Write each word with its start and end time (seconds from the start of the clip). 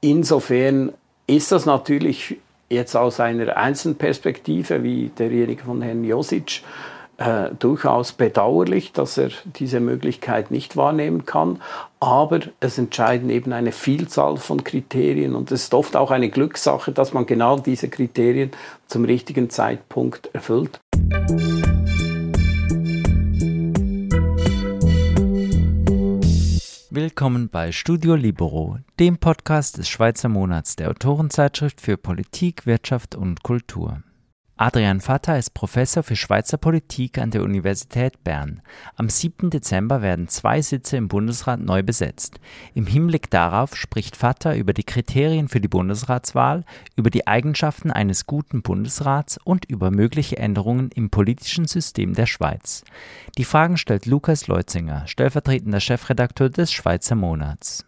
insofern 0.00 0.92
ist 1.26 1.52
das 1.52 1.66
natürlich 1.66 2.36
jetzt 2.68 2.96
aus 2.96 3.20
einer 3.20 3.56
einzelnen 3.56 3.96
Perspektive, 3.96 4.82
wie 4.82 5.10
derjenige 5.16 5.64
von 5.64 5.82
Herrn 5.82 6.04
Josic, 6.04 6.62
äh, 7.18 7.50
durchaus 7.58 8.12
bedauerlich, 8.12 8.92
dass 8.92 9.16
er 9.16 9.30
diese 9.44 9.80
Möglichkeit 9.80 10.50
nicht 10.50 10.76
wahrnehmen 10.76 11.24
kann. 11.24 11.62
Aber 11.98 12.40
es 12.60 12.76
entscheiden 12.76 13.30
eben 13.30 13.52
eine 13.52 13.72
Vielzahl 13.72 14.36
von 14.36 14.64
Kriterien 14.64 15.34
und 15.34 15.50
es 15.50 15.64
ist 15.64 15.74
oft 15.74 15.96
auch 15.96 16.10
eine 16.10 16.28
Glückssache, 16.28 16.92
dass 16.92 17.14
man 17.14 17.24
genau 17.24 17.58
diese 17.58 17.88
Kriterien 17.88 18.50
zum 18.86 19.04
richtigen 19.04 19.48
Zeitpunkt 19.48 20.28
erfüllt. 20.34 20.78
Willkommen 26.96 27.50
bei 27.50 27.72
Studio 27.72 28.14
Libero, 28.14 28.78
dem 28.98 29.18
Podcast 29.18 29.76
des 29.76 29.86
Schweizer 29.86 30.30
Monats 30.30 30.76
der 30.76 30.88
Autorenzeitschrift 30.88 31.82
für 31.82 31.98
Politik, 31.98 32.64
Wirtschaft 32.64 33.14
und 33.14 33.42
Kultur. 33.42 34.02
Adrian 34.58 35.02
Vatter 35.02 35.38
ist 35.38 35.52
Professor 35.52 36.02
für 36.02 36.16
Schweizer 36.16 36.56
Politik 36.56 37.18
an 37.18 37.30
der 37.30 37.42
Universität 37.42 38.24
Bern. 38.24 38.62
Am 38.94 39.10
7. 39.10 39.50
Dezember 39.50 40.00
werden 40.00 40.28
zwei 40.28 40.62
Sitze 40.62 40.96
im 40.96 41.08
Bundesrat 41.08 41.60
neu 41.60 41.82
besetzt. 41.82 42.40
Im 42.72 42.86
Hinblick 42.86 43.28
darauf 43.28 43.76
spricht 43.76 44.16
Vatter 44.16 44.56
über 44.56 44.72
die 44.72 44.84
Kriterien 44.84 45.48
für 45.48 45.60
die 45.60 45.68
Bundesratswahl, 45.68 46.64
über 46.96 47.10
die 47.10 47.26
Eigenschaften 47.26 47.90
eines 47.90 48.24
guten 48.24 48.62
Bundesrats 48.62 49.38
und 49.44 49.66
über 49.66 49.90
mögliche 49.90 50.38
Änderungen 50.38 50.90
im 50.94 51.10
politischen 51.10 51.66
System 51.66 52.14
der 52.14 52.26
Schweiz. 52.26 52.82
Die 53.36 53.44
Fragen 53.44 53.76
stellt 53.76 54.06
Lukas 54.06 54.46
Leutzinger, 54.46 55.06
stellvertretender 55.06 55.80
Chefredakteur 55.80 56.48
des 56.48 56.72
Schweizer 56.72 57.14
Monats. 57.14 57.84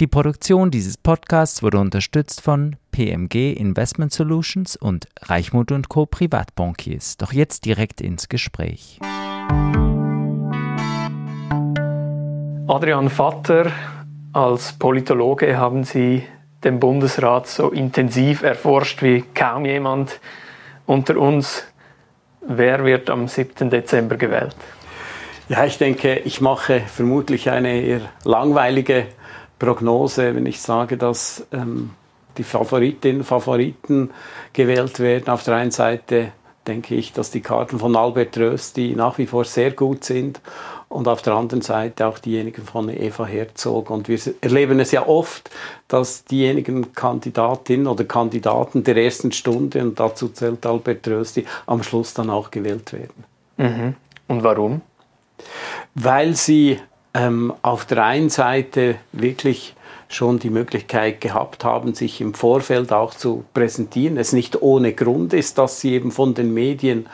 Die 0.00 0.06
Produktion 0.06 0.70
dieses 0.70 0.96
Podcasts 0.96 1.62
wurde 1.62 1.78
unterstützt 1.78 2.40
von 2.40 2.76
PMG 2.92 3.52
Investment 3.52 4.12
Solutions 4.12 4.74
und 4.76 5.06
Reichmut 5.20 5.70
Co. 5.88 6.06
Privatbankiers. 6.06 7.18
Doch 7.18 7.32
jetzt 7.32 7.66
direkt 7.66 8.00
ins 8.00 8.28
Gespräch. 8.28 8.98
Adrian 12.66 13.10
Vatter, 13.10 13.70
als 14.32 14.72
Politologe 14.72 15.56
haben 15.58 15.84
Sie 15.84 16.24
den 16.64 16.80
Bundesrat 16.80 17.46
so 17.46 17.70
intensiv 17.70 18.42
erforscht 18.42 19.02
wie 19.02 19.22
kaum 19.34 19.66
jemand 19.66 20.20
unter 20.86 21.16
uns. 21.18 21.64
Wer 22.40 22.84
wird 22.84 23.10
am 23.10 23.28
7. 23.28 23.68
Dezember 23.68 24.16
gewählt? 24.16 24.56
Ja, 25.48 25.64
ich 25.66 25.76
denke, 25.76 26.16
ich 26.20 26.40
mache 26.40 26.80
vermutlich 26.80 27.50
eine 27.50 27.80
eher 27.80 28.00
langweilige 28.24 29.06
Prognose, 29.62 30.34
wenn 30.34 30.44
ich 30.46 30.60
sage, 30.60 30.96
dass 30.96 31.46
ähm, 31.52 31.90
die 32.36 32.42
Favoritinnen 32.42 33.18
und 33.18 33.24
Favoriten 33.24 34.10
gewählt 34.52 34.98
werden. 34.98 35.28
Auf 35.28 35.44
der 35.44 35.54
einen 35.54 35.70
Seite 35.70 36.32
denke 36.66 36.96
ich, 36.96 37.12
dass 37.12 37.30
die 37.30 37.42
Karten 37.42 37.78
von 37.78 37.94
Albert 37.94 38.36
Rösti 38.36 38.94
nach 38.96 39.18
wie 39.18 39.26
vor 39.26 39.44
sehr 39.44 39.70
gut 39.70 40.02
sind 40.02 40.40
und 40.88 41.06
auf 41.06 41.22
der 41.22 41.34
anderen 41.34 41.62
Seite 41.62 42.08
auch 42.08 42.18
diejenigen 42.18 42.64
von 42.64 42.88
Eva 42.88 43.24
Herzog. 43.24 43.90
Und 43.90 44.08
wir 44.08 44.18
erleben 44.40 44.80
es 44.80 44.90
ja 44.90 45.06
oft, 45.06 45.48
dass 45.86 46.24
diejenigen 46.24 46.92
Kandidatinnen 46.92 47.86
oder 47.86 48.02
Kandidaten 48.02 48.82
der 48.82 48.96
ersten 48.96 49.30
Stunde, 49.30 49.80
und 49.80 50.00
dazu 50.00 50.28
zählt 50.28 50.66
Albert 50.66 51.06
Rösti, 51.06 51.46
am 51.66 51.84
Schluss 51.84 52.14
dann 52.14 52.30
auch 52.30 52.50
gewählt 52.50 52.92
werden. 52.92 53.24
Mhm. 53.58 53.94
Und 54.26 54.42
warum? 54.42 54.80
Weil 55.94 56.34
sie 56.34 56.80
ähm, 57.14 57.52
auf 57.62 57.84
der 57.84 58.04
einen 58.04 58.30
Seite 58.30 58.96
wirklich 59.12 59.74
schon 60.08 60.38
die 60.38 60.50
Möglichkeit 60.50 61.20
gehabt 61.20 61.64
haben, 61.64 61.94
sich 61.94 62.20
im 62.20 62.34
Vorfeld 62.34 62.92
auch 62.92 63.14
zu 63.14 63.44
präsentieren. 63.54 64.16
Es 64.16 64.32
nicht 64.32 64.60
ohne 64.60 64.92
Grund 64.92 65.32
ist, 65.32 65.58
dass 65.58 65.80
sie 65.80 65.92
eben 65.92 66.10
von 66.10 66.34
den 66.34 66.52
Medien 66.52 67.06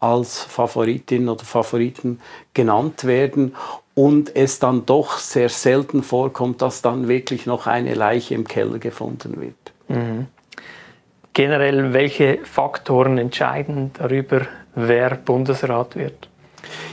als 0.00 0.42
Favoritin 0.42 1.28
oder 1.28 1.44
Favoriten 1.44 2.20
genannt 2.54 3.04
werden 3.04 3.54
und 3.94 4.34
es 4.34 4.58
dann 4.58 4.84
doch 4.86 5.18
sehr 5.18 5.48
selten 5.48 6.02
vorkommt, 6.02 6.60
dass 6.62 6.82
dann 6.82 7.08
wirklich 7.08 7.46
noch 7.46 7.66
eine 7.66 7.94
Leiche 7.94 8.34
im 8.34 8.46
Keller 8.46 8.78
gefunden 8.78 9.40
wird. 9.40 9.72
Mhm. 9.88 10.26
Generell, 11.34 11.92
welche 11.92 12.38
Faktoren 12.44 13.16
entscheiden 13.16 13.92
darüber, 13.94 14.42
wer 14.74 15.14
Bundesrat 15.14 15.96
wird? 15.96 16.28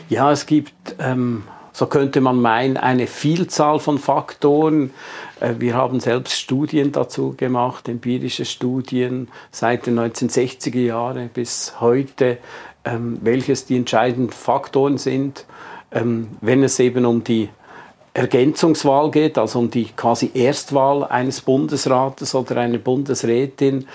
Ja, 0.08 0.31
es 0.31 0.46
gibt 0.46 0.96
ähm, 1.00 1.44
so 1.72 1.85
könnte 1.85 2.22
man 2.22 2.41
meinen, 2.41 2.78
eine 2.78 3.07
Vielzahl 3.07 3.80
von 3.80 3.97
Faktoren. 3.97 4.91
Äh, 5.40 5.56
wir 5.59 5.75
haben 5.75 6.00
selbst 6.00 6.40
Studien 6.40 6.91
dazu 6.91 7.34
gemacht, 7.35 7.88
empirische 7.88 8.46
Studien 8.46 9.30
seit 9.52 9.85
den 9.85 10.00
1960er 10.00 10.80
Jahren 10.80 11.30
bis 11.30 11.80
heute, 11.80 12.38
ähm, 12.85 13.19
welches 13.22 13.66
die 13.66 13.78
entscheidenden 13.78 14.31
Faktoren 14.31 14.97
sind, 14.97 15.46
ähm, 15.91 16.30
wenn 16.41 16.63
es 16.63 16.80
eben 16.80 17.06
um 17.06 17.24
die 17.24 17.50
Ergänzungswahl 18.13 19.12
geht, 19.12 19.38
also 19.38 19.59
um 19.59 19.69
die 19.69 19.86
quasi 19.86 20.31
Erstwahl 20.34 21.03
eines 21.03 21.41
Bundesrates 21.41 22.36
oder 22.36 22.57
einer 22.57 22.78
Bundesrätin 22.78 23.88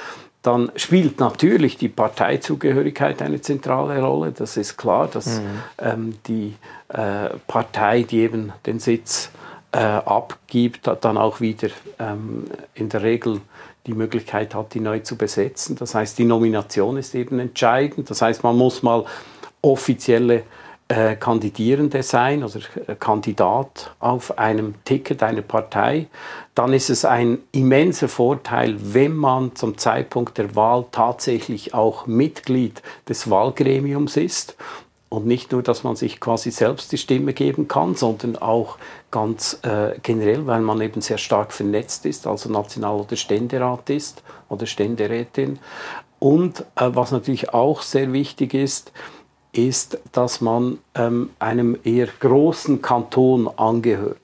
dann 0.44 0.70
spielt 0.76 1.20
natürlich 1.20 1.78
die 1.78 1.88
Parteizugehörigkeit 1.88 3.22
eine 3.22 3.40
zentrale 3.40 3.98
Rolle. 4.02 4.30
Das 4.30 4.58
ist 4.58 4.76
klar, 4.76 5.08
dass 5.08 5.40
mhm. 5.40 5.42
ähm, 5.78 6.14
die 6.26 6.54
äh, 6.88 7.30
Partei, 7.46 8.02
die 8.02 8.18
eben 8.18 8.52
den 8.66 8.78
Sitz 8.78 9.30
äh, 9.72 9.78
abgibt, 9.78 10.86
dann 11.00 11.16
auch 11.16 11.40
wieder 11.40 11.68
ähm, 11.98 12.44
in 12.74 12.90
der 12.90 13.02
Regel 13.02 13.40
die 13.86 13.94
Möglichkeit 13.94 14.54
hat, 14.54 14.74
die 14.74 14.80
neu 14.80 14.98
zu 14.98 15.16
besetzen. 15.16 15.76
Das 15.76 15.94
heißt, 15.94 16.18
die 16.18 16.24
Nomination 16.24 16.98
ist 16.98 17.14
eben 17.14 17.38
entscheidend. 17.38 18.10
Das 18.10 18.20
heißt, 18.20 18.42
man 18.42 18.56
muss 18.56 18.82
mal 18.82 19.06
offizielle 19.62 20.42
äh, 20.94 21.16
Kandidierende 21.16 22.04
sein 22.04 22.44
oder 22.44 22.60
äh, 22.86 22.94
Kandidat 22.94 23.94
auf 23.98 24.38
einem 24.38 24.74
Ticket 24.84 25.24
einer 25.24 25.42
Partei, 25.42 26.06
dann 26.54 26.72
ist 26.72 26.88
es 26.88 27.04
ein 27.04 27.38
immenser 27.50 28.08
Vorteil, 28.08 28.76
wenn 28.78 29.16
man 29.16 29.56
zum 29.56 29.76
Zeitpunkt 29.76 30.38
der 30.38 30.54
Wahl 30.54 30.86
tatsächlich 30.92 31.74
auch 31.74 32.06
Mitglied 32.06 32.80
des 33.08 33.28
Wahlgremiums 33.28 34.16
ist. 34.16 34.56
Und 35.08 35.26
nicht 35.26 35.52
nur, 35.52 35.62
dass 35.62 35.84
man 35.84 35.96
sich 35.96 36.20
quasi 36.20 36.50
selbst 36.50 36.92
die 36.92 36.98
Stimme 36.98 37.34
geben 37.34 37.68
kann, 37.68 37.94
sondern 37.94 38.36
auch 38.36 38.78
ganz 39.10 39.60
äh, 39.62 39.98
generell, 40.02 40.46
weil 40.46 40.60
man 40.60 40.80
eben 40.80 41.00
sehr 41.00 41.18
stark 41.18 41.52
vernetzt 41.52 42.06
ist, 42.06 42.26
also 42.26 42.50
National- 42.50 43.00
oder 43.00 43.16
Ständerat 43.16 43.90
ist 43.90 44.22
oder 44.48 44.66
Ständerätin. 44.66 45.58
Und 46.18 46.60
äh, 46.76 46.90
was 46.94 47.10
natürlich 47.12 47.52
auch 47.52 47.82
sehr 47.82 48.12
wichtig 48.12 48.54
ist, 48.54 48.92
ist, 49.56 49.98
dass 50.12 50.40
man 50.40 50.78
ähm, 50.94 51.30
einem 51.38 51.78
eher 51.84 52.08
großen 52.20 52.82
Kanton 52.82 53.48
angehört. 53.48 54.18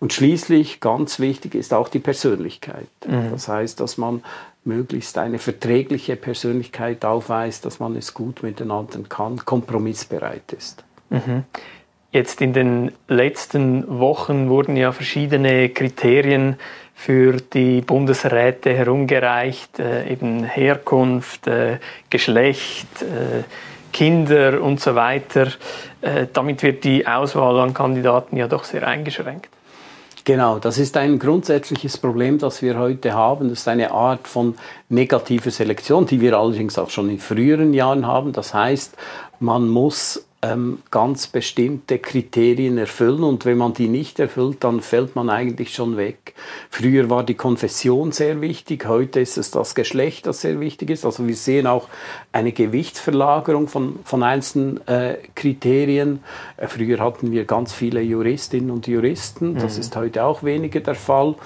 Und 0.00 0.12
schließlich, 0.12 0.80
ganz 0.80 1.20
wichtig, 1.20 1.54
ist 1.54 1.72
auch 1.72 1.88
die 1.88 2.00
Persönlichkeit. 2.00 2.88
Mhm. 3.06 3.30
Das 3.32 3.48
heißt, 3.48 3.80
dass 3.80 3.98
man 3.98 4.22
möglichst 4.64 5.18
eine 5.18 5.38
verträgliche 5.38 6.16
Persönlichkeit 6.16 7.04
aufweist, 7.04 7.64
dass 7.64 7.80
man 7.80 7.96
es 7.96 8.14
gut 8.14 8.42
miteinander 8.42 9.00
kann, 9.08 9.44
kompromissbereit 9.44 10.52
ist. 10.52 10.84
Mhm. 11.10 11.44
Jetzt 12.12 12.42
in 12.42 12.52
den 12.52 12.92
letzten 13.08 13.98
Wochen 13.98 14.50
wurden 14.50 14.76
ja 14.76 14.92
verschiedene 14.92 15.70
Kriterien 15.70 16.56
für 16.94 17.38
die 17.38 17.80
Bundesräte 17.80 18.74
herumgereicht, 18.74 19.78
äh, 19.78 20.12
eben 20.12 20.44
Herkunft, 20.44 21.46
äh, 21.46 21.78
Geschlecht, 22.10 23.02
äh, 23.02 23.44
Kinder 23.92 24.62
und 24.62 24.80
so 24.80 24.94
weiter. 24.94 25.48
Äh, 26.00 26.26
damit 26.32 26.62
wird 26.62 26.84
die 26.84 27.06
Auswahl 27.06 27.60
an 27.60 27.74
Kandidaten 27.74 28.36
ja 28.36 28.48
doch 28.48 28.64
sehr 28.64 28.86
eingeschränkt. 28.86 29.48
Genau, 30.24 30.60
das 30.60 30.78
ist 30.78 30.96
ein 30.96 31.18
grundsätzliches 31.18 31.98
Problem, 31.98 32.38
das 32.38 32.62
wir 32.62 32.78
heute 32.78 33.12
haben. 33.12 33.48
Das 33.48 33.60
ist 33.60 33.68
eine 33.68 33.90
Art 33.90 34.28
von 34.28 34.54
negativer 34.88 35.50
Selektion, 35.50 36.06
die 36.06 36.20
wir 36.20 36.38
allerdings 36.38 36.78
auch 36.78 36.90
schon 36.90 37.10
in 37.10 37.18
früheren 37.18 37.74
Jahren 37.74 38.06
haben. 38.06 38.32
Das 38.32 38.54
heißt, 38.54 38.96
man 39.40 39.68
muss 39.68 40.24
ganz 40.90 41.28
bestimmte 41.28 42.00
Kriterien 42.00 42.76
erfüllen 42.76 43.22
und 43.22 43.44
wenn 43.44 43.58
man 43.58 43.74
die 43.74 43.86
nicht 43.86 44.18
erfüllt, 44.18 44.64
dann 44.64 44.80
fällt 44.80 45.14
man 45.14 45.30
eigentlich 45.30 45.72
schon 45.72 45.96
weg. 45.96 46.34
Früher 46.68 47.08
war 47.10 47.22
die 47.22 47.34
Konfession 47.34 48.10
sehr 48.10 48.40
wichtig, 48.40 48.86
heute 48.88 49.20
ist 49.20 49.38
es 49.38 49.52
das 49.52 49.76
Geschlecht, 49.76 50.26
das 50.26 50.40
sehr 50.40 50.58
wichtig 50.58 50.90
ist. 50.90 51.04
Also 51.04 51.28
wir 51.28 51.36
sehen 51.36 51.68
auch 51.68 51.88
eine 52.32 52.50
Gewichtsverlagerung 52.50 53.68
von, 53.68 54.00
von 54.02 54.24
einzelnen 54.24 54.84
äh, 54.88 55.18
Kriterien. 55.36 56.24
Äh, 56.56 56.66
früher 56.66 56.98
hatten 56.98 57.30
wir 57.30 57.44
ganz 57.44 57.72
viele 57.72 58.00
Juristinnen 58.00 58.72
und 58.72 58.88
Juristen, 58.88 59.54
das 59.54 59.74
mhm. 59.74 59.80
ist 59.80 59.94
heute 59.94 60.24
auch 60.24 60.42
weniger 60.42 60.80
der 60.80 60.96
Fall. 60.96 61.36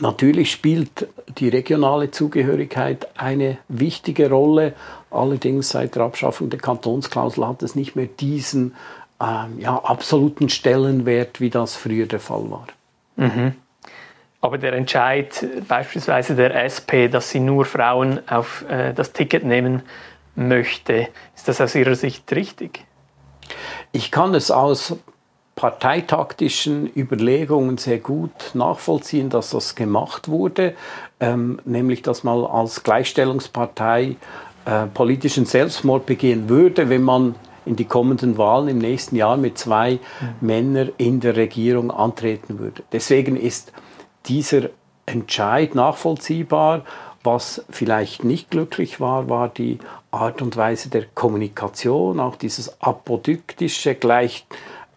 Natürlich 0.00 0.50
spielt 0.50 1.08
die 1.38 1.48
regionale 1.48 2.10
Zugehörigkeit 2.10 3.08
eine 3.16 3.58
wichtige 3.68 4.28
Rolle. 4.28 4.74
Allerdings 5.16 5.70
seit 5.70 5.94
der 5.94 6.02
Abschaffung 6.02 6.50
der 6.50 6.60
Kantonsklausel 6.60 7.46
hat 7.46 7.62
es 7.62 7.74
nicht 7.74 7.96
mehr 7.96 8.06
diesen 8.06 8.74
ähm, 9.20 9.58
ja, 9.58 9.76
absoluten 9.76 10.48
Stellenwert, 10.48 11.40
wie 11.40 11.50
das 11.50 11.74
früher 11.76 12.06
der 12.06 12.20
Fall 12.20 12.50
war. 12.50 12.66
Mhm. 13.16 13.54
Aber 14.40 14.58
der 14.58 14.74
Entscheid 14.74 15.46
beispielsweise 15.66 16.36
der 16.36 16.54
SP, 16.62 17.08
dass 17.08 17.30
sie 17.30 17.40
nur 17.40 17.64
Frauen 17.64 18.20
auf 18.28 18.64
äh, 18.68 18.92
das 18.92 19.12
Ticket 19.12 19.44
nehmen 19.44 19.82
möchte, 20.36 21.08
ist 21.34 21.48
das 21.48 21.60
aus 21.60 21.74
Ihrer 21.74 21.94
Sicht 21.94 22.30
richtig? 22.32 22.84
Ich 23.92 24.10
kann 24.10 24.34
es 24.34 24.50
aus 24.50 24.96
parteitaktischen 25.56 26.90
Überlegungen 26.94 27.78
sehr 27.78 27.98
gut 27.98 28.50
nachvollziehen, 28.52 29.30
dass 29.30 29.50
das 29.50 29.74
gemacht 29.74 30.28
wurde, 30.28 30.74
ähm, 31.18 31.60
nämlich 31.64 32.02
dass 32.02 32.24
man 32.24 32.44
als 32.44 32.82
Gleichstellungspartei 32.82 34.16
äh, 34.66 34.86
politischen 34.86 35.46
Selbstmord 35.46 36.06
begehen 36.06 36.48
würde, 36.48 36.88
wenn 36.88 37.02
man 37.02 37.36
in 37.64 37.76
die 37.76 37.84
kommenden 37.84 38.36
Wahlen 38.38 38.68
im 38.68 38.78
nächsten 38.78 39.16
Jahr 39.16 39.36
mit 39.36 39.58
zwei 39.58 39.92
mhm. 39.92 40.00
Männern 40.40 40.90
in 40.98 41.20
der 41.20 41.36
Regierung 41.36 41.90
antreten 41.90 42.58
würde. 42.58 42.82
Deswegen 42.92 43.36
ist 43.36 43.72
dieser 44.26 44.70
Entscheid 45.06 45.74
nachvollziehbar. 45.74 46.84
Was 47.22 47.64
vielleicht 47.70 48.22
nicht 48.22 48.50
glücklich 48.50 49.00
war, 49.00 49.28
war 49.28 49.48
die 49.48 49.78
Art 50.12 50.42
und 50.42 50.56
Weise 50.56 50.90
der 50.90 51.06
Kommunikation, 51.06 52.20
auch 52.20 52.36
dieses 52.36 52.80
apodyktische, 52.80 53.94
gleich 53.96 54.46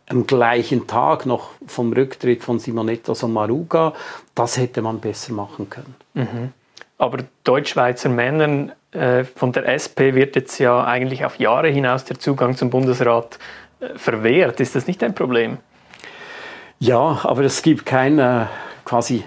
am 0.07 0.25
gleichen 0.25 0.87
Tag 0.87 1.25
noch 1.25 1.51
vom 1.67 1.93
Rücktritt 1.93 2.43
von 2.43 2.57
Simonetta 2.59 3.13
Sommaruga. 3.13 3.93
Das 4.33 4.57
hätte 4.57 4.81
man 4.81 4.99
besser 4.99 5.33
machen 5.33 5.69
können. 5.69 5.95
Mhm. 6.15 6.53
Aber 6.99 7.23
Deutschschweizer 7.45 8.09
Männern 8.09 8.73
äh, 8.91 9.23
von 9.23 9.53
der 9.53 9.67
SP 9.71 10.13
wird 10.13 10.35
jetzt 10.35 10.59
ja 10.59 10.83
eigentlich 10.83 11.25
auf 11.25 11.39
Jahre 11.39 11.69
hinaus 11.69 12.03
der 12.03 12.19
Zugang 12.19 12.57
zum 12.57 12.69
Bundesrat 12.69 13.39
äh, 13.79 13.97
verwehrt. 13.97 14.59
Ist 14.59 14.75
das 14.75 14.85
nicht 14.85 15.01
ein 15.03 15.15
Problem? 15.15 15.57
Ja, 16.77 17.21
aber 17.23 17.43
es 17.43 17.61
gibt 17.61 17.85
kein 17.85 18.19
äh, 18.19 18.45
quasi 18.83 19.23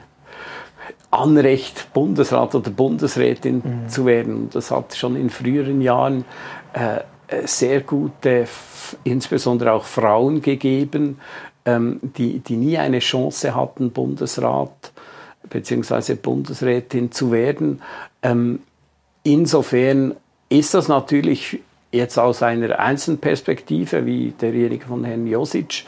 Anrecht, 1.10 1.92
Bundesrat 1.94 2.54
oder 2.54 2.70
Bundesrätin 2.70 3.62
mhm. 3.64 3.88
zu 3.88 4.04
werden. 4.04 4.50
Das 4.50 4.70
hat 4.70 4.94
schon 4.94 5.16
in 5.16 5.30
früheren 5.30 5.80
Jahren 5.80 6.26
äh, 6.74 7.00
sehr 7.46 7.80
gute, 7.80 8.46
insbesondere 9.04 9.72
auch 9.72 9.84
Frauen 9.84 10.42
gegeben, 10.42 11.20
ähm, 11.64 12.00
die, 12.02 12.40
die 12.40 12.56
nie 12.56 12.76
eine 12.76 12.98
Chance 12.98 13.54
hatten, 13.54 13.92
Bundesrat 13.92 14.91
bzw. 15.52 16.14
Bundesrätin 16.14 17.12
zu 17.12 17.30
werden. 17.30 17.82
Ähm, 18.22 18.60
insofern 19.22 20.14
ist 20.48 20.74
das 20.74 20.88
natürlich 20.88 21.60
jetzt 21.92 22.18
aus 22.18 22.42
einer 22.42 22.78
einzelnen 22.78 23.18
Perspektive, 23.18 24.06
wie 24.06 24.30
derjenige 24.30 24.86
von 24.86 25.04
Herrn 25.04 25.26
Josic, 25.26 25.84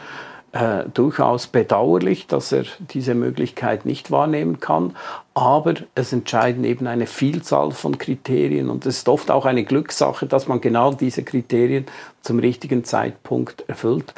äh, 0.52 0.84
durchaus 0.94 1.48
bedauerlich, 1.48 2.28
dass 2.28 2.52
er 2.52 2.64
diese 2.78 3.14
Möglichkeit 3.14 3.86
nicht 3.86 4.12
wahrnehmen 4.12 4.60
kann. 4.60 4.94
Aber 5.34 5.74
es 5.96 6.12
entscheiden 6.12 6.62
eben 6.62 6.86
eine 6.86 7.08
Vielzahl 7.08 7.72
von 7.72 7.98
Kriterien 7.98 8.70
und 8.70 8.86
es 8.86 8.98
ist 8.98 9.08
oft 9.08 9.32
auch 9.32 9.46
eine 9.46 9.64
Glückssache, 9.64 10.26
dass 10.26 10.46
man 10.46 10.60
genau 10.60 10.92
diese 10.92 11.24
Kriterien 11.24 11.86
zum 12.22 12.38
richtigen 12.38 12.84
Zeitpunkt 12.84 13.64
erfüllt. 13.66 14.14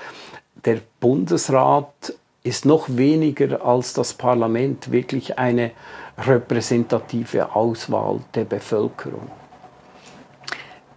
Der 0.67 0.81
Bundesrat 1.01 2.13
ist 2.47 2.65
noch 2.65 2.87
weniger 2.89 3.65
als 3.65 3.93
das 3.93 4.15
Parlament 4.15 4.93
wirklich 4.93 5.39
eine 5.39 5.73
repräsentative 6.17 7.55
Auswahl 7.55 8.21
der 8.35 8.45
Bevölkerung. 8.45 9.31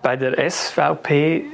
Bei 0.01 0.15
der 0.15 0.49
SVP 0.49 1.45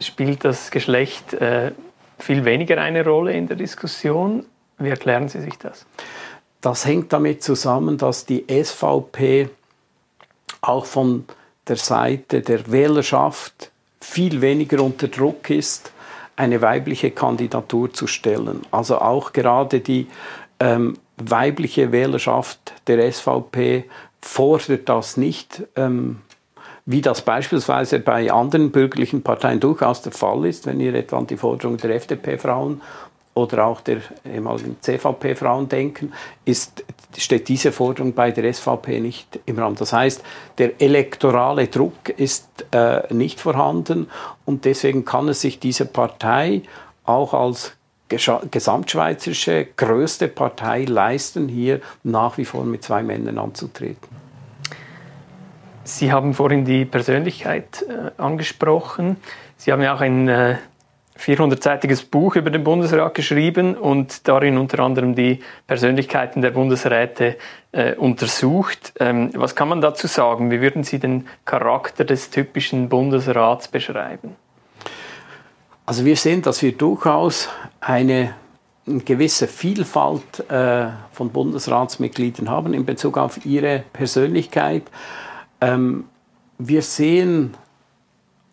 spielt 0.00 0.44
das 0.44 0.70
Geschlecht 0.70 1.32
äh, 1.34 1.72
viel 2.18 2.44
weniger 2.44 2.80
eine 2.80 3.04
Rolle 3.04 3.32
in 3.32 3.48
der 3.48 3.56
Diskussion. 3.56 4.44
Wie 4.78 4.90
erklären 4.90 5.28
Sie 5.28 5.40
sich 5.40 5.58
das? 5.58 5.86
Das 6.60 6.86
hängt 6.86 7.12
damit 7.12 7.42
zusammen, 7.42 7.98
dass 7.98 8.26
die 8.26 8.44
SVP 8.48 9.48
auch 10.60 10.84
von 10.84 11.24
der 11.66 11.76
Seite 11.76 12.42
der 12.42 12.70
Wählerschaft 12.70 13.70
viel 14.00 14.40
weniger 14.40 14.82
unter 14.82 15.08
Druck 15.08 15.50
ist, 15.50 15.92
eine 16.38 16.62
weibliche 16.62 17.10
Kandidatur 17.10 17.92
zu 17.92 18.06
stellen. 18.06 18.62
Also 18.70 18.98
auch 19.00 19.32
gerade 19.32 19.80
die 19.80 20.06
ähm, 20.60 20.96
weibliche 21.16 21.90
Wählerschaft 21.90 22.74
der 22.86 23.12
SVP 23.12 23.84
fordert 24.22 24.88
das 24.88 25.16
nicht. 25.16 25.64
Ähm, 25.74 26.20
wie 26.86 27.02
das 27.02 27.20
beispielsweise 27.22 27.98
bei 27.98 28.32
anderen 28.32 28.70
bürgerlichen 28.70 29.22
Parteien 29.22 29.60
durchaus 29.60 30.00
der 30.00 30.12
Fall 30.12 30.46
ist, 30.46 30.64
wenn 30.64 30.80
ihr 30.80 30.94
etwa 30.94 31.18
an 31.18 31.26
die 31.26 31.36
Forderung 31.36 31.76
der 31.76 31.94
FDP-Frauen 31.94 32.80
oder 33.38 33.66
auch 33.66 33.80
der 33.80 33.98
ehemaligen 34.26 34.76
CVP-Frauen 34.80 35.68
denken, 35.68 36.12
ist, 36.44 36.84
steht 37.16 37.48
diese 37.48 37.72
Forderung 37.72 38.12
bei 38.12 38.30
der 38.32 38.52
SVP 38.52 39.00
nicht 39.00 39.38
im 39.46 39.58
Raum. 39.58 39.76
Das 39.76 39.92
heißt, 39.92 40.22
der 40.58 40.80
elektorale 40.80 41.68
Druck 41.68 42.08
ist 42.08 42.66
äh, 42.72 43.12
nicht 43.14 43.40
vorhanden 43.40 44.08
und 44.44 44.64
deswegen 44.64 45.04
kann 45.04 45.28
es 45.28 45.40
sich 45.40 45.60
diese 45.60 45.86
Partei 45.86 46.62
auch 47.04 47.32
als 47.32 47.74
gesamtschweizerische 48.08 49.68
größte 49.76 50.28
Partei 50.28 50.84
leisten, 50.84 51.46
hier 51.48 51.80
nach 52.02 52.38
wie 52.38 52.44
vor 52.44 52.64
mit 52.64 52.82
zwei 52.82 53.02
Männern 53.02 53.38
anzutreten. 53.38 54.08
Sie 55.84 56.10
haben 56.10 56.34
vorhin 56.34 56.64
die 56.64 56.84
Persönlichkeit 56.84 57.84
äh, 57.88 58.10
angesprochen. 58.20 59.16
Sie 59.56 59.72
haben 59.72 59.82
ja 59.82 59.94
auch 59.94 60.00
ein 60.00 60.28
äh, 60.28 60.56
400-seitiges 61.18 62.08
Buch 62.10 62.36
über 62.36 62.50
den 62.50 62.64
Bundesrat 62.64 63.14
geschrieben 63.14 63.74
und 63.74 64.28
darin 64.28 64.56
unter 64.56 64.80
anderem 64.80 65.14
die 65.14 65.40
Persönlichkeiten 65.66 66.42
der 66.42 66.50
Bundesräte 66.50 67.36
äh, 67.72 67.94
untersucht. 67.94 68.92
Ähm, 69.00 69.30
was 69.34 69.54
kann 69.56 69.68
man 69.68 69.80
dazu 69.80 70.06
sagen? 70.06 70.50
Wie 70.50 70.60
würden 70.60 70.84
Sie 70.84 70.98
den 70.98 71.26
Charakter 71.44 72.04
des 72.04 72.30
typischen 72.30 72.88
Bundesrats 72.88 73.68
beschreiben? 73.68 74.36
Also 75.86 76.04
wir 76.04 76.16
sehen, 76.16 76.42
dass 76.42 76.62
wir 76.62 76.72
durchaus 76.72 77.48
eine 77.80 78.34
gewisse 78.84 79.48
Vielfalt 79.48 80.48
äh, 80.50 80.88
von 81.12 81.30
Bundesratsmitgliedern 81.30 82.48
haben 82.48 82.74
in 82.74 82.84
Bezug 82.84 83.18
auf 83.18 83.44
ihre 83.44 83.84
Persönlichkeit. 83.92 84.84
Ähm, 85.60 86.04
wir 86.58 86.82
sehen 86.82 87.56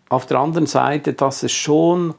auf 0.10 0.26
der 0.26 0.40
anderen 0.40 0.68
Seite, 0.68 1.14
dass 1.14 1.44
es 1.44 1.52
schon 1.52 2.14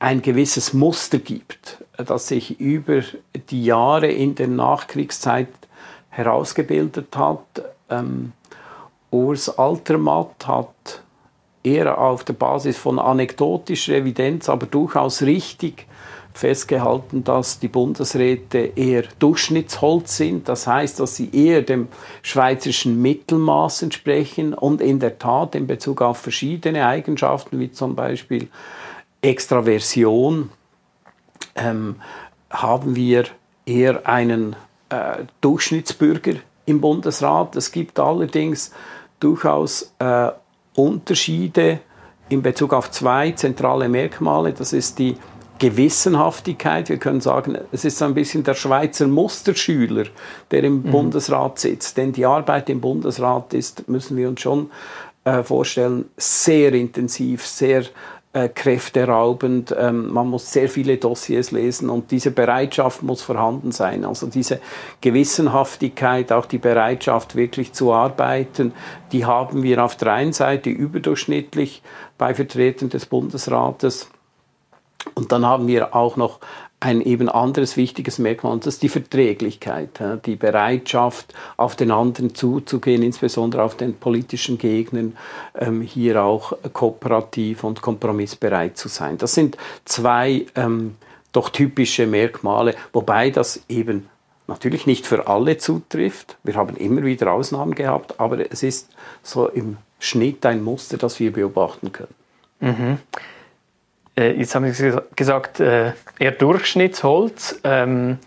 ein 0.00 0.22
gewisses 0.22 0.72
Muster 0.72 1.18
gibt, 1.18 1.84
das 1.96 2.26
sich 2.26 2.58
über 2.58 3.02
die 3.50 3.64
Jahre 3.64 4.08
in 4.08 4.34
der 4.34 4.48
Nachkriegszeit 4.48 5.48
herausgebildet 6.08 7.16
hat. 7.16 7.44
Ähm, 7.88 8.32
Urs 9.10 9.58
Altermatt 9.58 10.46
hat 10.46 11.02
eher 11.62 11.98
auf 11.98 12.24
der 12.24 12.32
Basis 12.32 12.78
von 12.78 12.98
anekdotischer 12.98 13.94
Evidenz, 13.94 14.48
aber 14.48 14.66
durchaus 14.66 15.20
richtig 15.22 15.86
festgehalten, 16.32 17.22
dass 17.24 17.58
die 17.58 17.68
Bundesräte 17.68 18.58
eher 18.76 19.02
Durchschnittsholz 19.18 20.16
sind. 20.16 20.48
Das 20.48 20.66
heißt, 20.66 21.00
dass 21.00 21.16
sie 21.16 21.28
eher 21.32 21.60
dem 21.60 21.88
schweizerischen 22.22 23.02
Mittelmaß 23.02 23.82
entsprechen 23.82 24.54
und 24.54 24.80
in 24.80 25.00
der 25.00 25.18
Tat 25.18 25.54
in 25.54 25.66
Bezug 25.66 26.00
auf 26.00 26.18
verschiedene 26.18 26.86
Eigenschaften, 26.86 27.58
wie 27.58 27.72
zum 27.72 27.96
Beispiel 27.96 28.48
Extraversion, 29.22 30.50
ähm, 31.54 31.96
haben 32.50 32.96
wir 32.96 33.24
eher 33.66 34.06
einen 34.06 34.56
äh, 34.88 35.24
Durchschnittsbürger 35.40 36.34
im 36.66 36.80
Bundesrat. 36.80 37.56
Es 37.56 37.70
gibt 37.72 37.98
allerdings 37.98 38.72
durchaus 39.20 39.92
äh, 39.98 40.30
Unterschiede 40.74 41.80
in 42.28 42.42
Bezug 42.42 42.72
auf 42.72 42.90
zwei 42.90 43.32
zentrale 43.32 43.88
Merkmale. 43.88 44.52
Das 44.52 44.72
ist 44.72 44.98
die 44.98 45.16
Gewissenhaftigkeit. 45.58 46.88
Wir 46.88 46.96
können 46.96 47.20
sagen, 47.20 47.58
es 47.70 47.84
ist 47.84 48.00
ein 48.02 48.14
bisschen 48.14 48.44
der 48.44 48.54
Schweizer 48.54 49.06
Musterschüler, 49.06 50.06
der 50.50 50.64
im 50.64 50.82
mhm. 50.82 50.90
Bundesrat 50.90 51.58
sitzt. 51.58 51.96
Denn 51.98 52.12
die 52.12 52.24
Arbeit 52.24 52.70
im 52.70 52.80
Bundesrat 52.80 53.52
ist, 53.52 53.88
müssen 53.88 54.16
wir 54.16 54.28
uns 54.28 54.40
schon 54.40 54.70
äh, 55.24 55.42
vorstellen, 55.42 56.06
sehr 56.16 56.72
intensiv, 56.72 57.46
sehr 57.46 57.84
äh, 58.32 58.48
kräfteraubend. 58.48 59.74
Ähm, 59.76 60.12
man 60.12 60.28
muss 60.28 60.52
sehr 60.52 60.68
viele 60.68 60.96
Dossiers 60.96 61.50
lesen 61.50 61.90
und 61.90 62.10
diese 62.10 62.30
Bereitschaft 62.30 63.02
muss 63.02 63.22
vorhanden 63.22 63.72
sein. 63.72 64.04
Also 64.04 64.26
diese 64.26 64.60
Gewissenhaftigkeit, 65.00 66.32
auch 66.32 66.46
die 66.46 66.58
Bereitschaft 66.58 67.34
wirklich 67.34 67.72
zu 67.72 67.92
arbeiten, 67.92 68.72
die 69.12 69.24
haben 69.24 69.62
wir 69.62 69.84
auf 69.84 69.96
der 69.96 70.12
einen 70.12 70.32
Seite 70.32 70.70
überdurchschnittlich 70.70 71.82
bei 72.18 72.34
Vertretern 72.34 72.88
des 72.88 73.06
Bundesrates 73.06 74.08
und 75.14 75.32
dann 75.32 75.46
haben 75.46 75.66
wir 75.66 75.94
auch 75.94 76.16
noch 76.16 76.40
ein 76.80 77.02
eben 77.02 77.28
anderes 77.28 77.76
wichtiges 77.76 78.18
Merkmal, 78.18 78.54
und 78.54 78.64
das 78.64 78.74
ist 78.74 78.82
die 78.82 78.88
Verträglichkeit, 78.88 80.00
die 80.24 80.36
Bereitschaft, 80.36 81.34
auf 81.58 81.76
den 81.76 81.90
anderen 81.90 82.34
zuzugehen, 82.34 83.02
insbesondere 83.02 83.62
auf 83.62 83.76
den 83.76 83.94
politischen 83.94 84.56
Gegnern, 84.56 85.16
ähm, 85.58 85.82
hier 85.82 86.24
auch 86.24 86.54
kooperativ 86.72 87.64
und 87.64 87.82
kompromissbereit 87.82 88.78
zu 88.78 88.88
sein. 88.88 89.18
Das 89.18 89.34
sind 89.34 89.58
zwei 89.84 90.46
ähm, 90.56 90.96
doch 91.32 91.50
typische 91.50 92.06
Merkmale, 92.06 92.74
wobei 92.94 93.30
das 93.30 93.62
eben 93.68 94.08
natürlich 94.46 94.86
nicht 94.86 95.06
für 95.06 95.28
alle 95.28 95.58
zutrifft. 95.58 96.38
Wir 96.42 96.54
haben 96.54 96.76
immer 96.76 97.04
wieder 97.04 97.32
Ausnahmen 97.32 97.74
gehabt, 97.74 98.18
aber 98.18 98.50
es 98.50 98.62
ist 98.62 98.88
so 99.22 99.48
im 99.48 99.76
Schnitt 99.98 100.44
ein 100.46 100.64
Muster, 100.64 100.96
das 100.96 101.20
wir 101.20 101.32
beobachten 101.32 101.92
können. 101.92 102.14
Mhm. 102.60 102.98
Äh, 104.20 104.32
jetzt 104.32 104.54
haben 104.54 104.70
Sie 104.72 104.92
gesagt, 105.16 105.60
äh, 105.60 105.92
eher 106.18 106.32
Durchschnittsholz. 106.32 107.60
Ähm, 107.64 108.18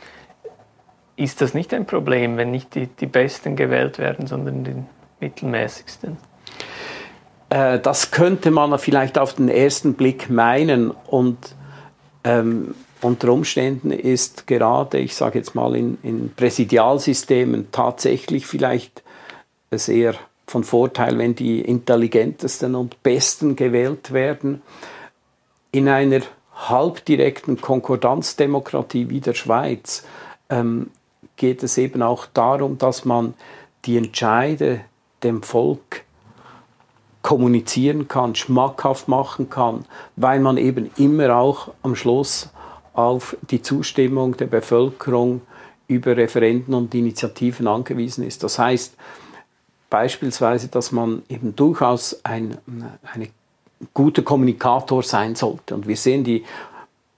ist 1.15 1.41
das 1.41 1.53
nicht 1.53 1.73
ein 1.73 1.85
Problem, 1.85 2.38
wenn 2.38 2.50
nicht 2.51 2.73
die, 2.73 2.88
die 2.88 3.05
Besten 3.05 3.55
gewählt 3.55 4.00
werden, 4.00 4.25
sondern 4.25 4.63
die 4.63 4.75
mittelmäßigsten? 5.19 6.17
Äh, 7.50 7.79
das 7.79 8.09
könnte 8.09 8.50
man 8.50 8.77
vielleicht 8.79 9.19
auf 9.19 9.35
den 9.35 9.47
ersten 9.47 9.93
Blick 9.93 10.29
meinen 10.29 10.89
und 10.89 11.55
ähm, 12.23 12.73
unter 13.01 13.31
Umständen 13.31 13.91
ist 13.91 14.47
gerade, 14.47 14.97
ich 14.97 15.13
sage 15.15 15.38
jetzt 15.38 15.55
mal, 15.55 15.75
in, 15.75 15.97
in 16.03 16.33
Präsidialsystemen 16.33 17.67
tatsächlich 17.71 18.47
vielleicht 18.47 19.03
sehr 19.71 20.15
von 20.47 20.63
Vorteil, 20.63 21.17
wenn 21.17 21.35
die 21.35 21.62
intelligentesten 21.62 22.75
und 22.75 23.03
besten 23.03 23.55
gewählt 23.55 24.13
werden. 24.13 24.62
In 25.73 25.89
einer 25.89 26.21
halbdirekten 26.53 27.59
Konkordanzdemokratie 27.59 29.09
wie 29.09 29.21
der 29.21 29.33
Schweiz 29.33 30.05
ähm, 30.47 30.91
geht 31.35 31.63
es 31.63 31.79
eben 31.79 32.03
auch 32.03 32.27
darum, 32.27 32.77
dass 32.77 33.05
man 33.05 33.33
die 33.85 33.97
Entscheide 33.97 34.81
dem 35.23 35.41
Volk 35.41 36.03
kommunizieren 37.23 38.07
kann, 38.07 38.35
schmackhaft 38.35 39.07
machen 39.07 39.49
kann, 39.49 39.85
weil 40.15 40.39
man 40.41 40.57
eben 40.57 40.91
immer 40.95 41.35
auch 41.35 41.73
am 41.81 41.95
Schluss 41.95 42.51
auf 42.93 43.35
die 43.49 43.63
Zustimmung 43.63 44.37
der 44.37 44.45
Bevölkerung 44.45 45.41
über 45.87 46.15
Referenden 46.15 46.75
und 46.75 46.93
Initiativen 46.93 47.67
angewiesen 47.67 48.23
ist. 48.23 48.43
Das 48.43 48.59
heißt 48.59 48.95
beispielsweise, 49.89 50.67
dass 50.67 50.91
man 50.91 51.23
eben 51.29 51.55
durchaus 51.55 52.23
ein 52.23 52.59
eine 53.11 53.29
guter 53.93 54.21
Kommunikator 54.21 55.03
sein 55.03 55.35
sollte. 55.35 55.75
Und 55.75 55.87
wir 55.87 55.97
sehen 55.97 56.23
die 56.23 56.43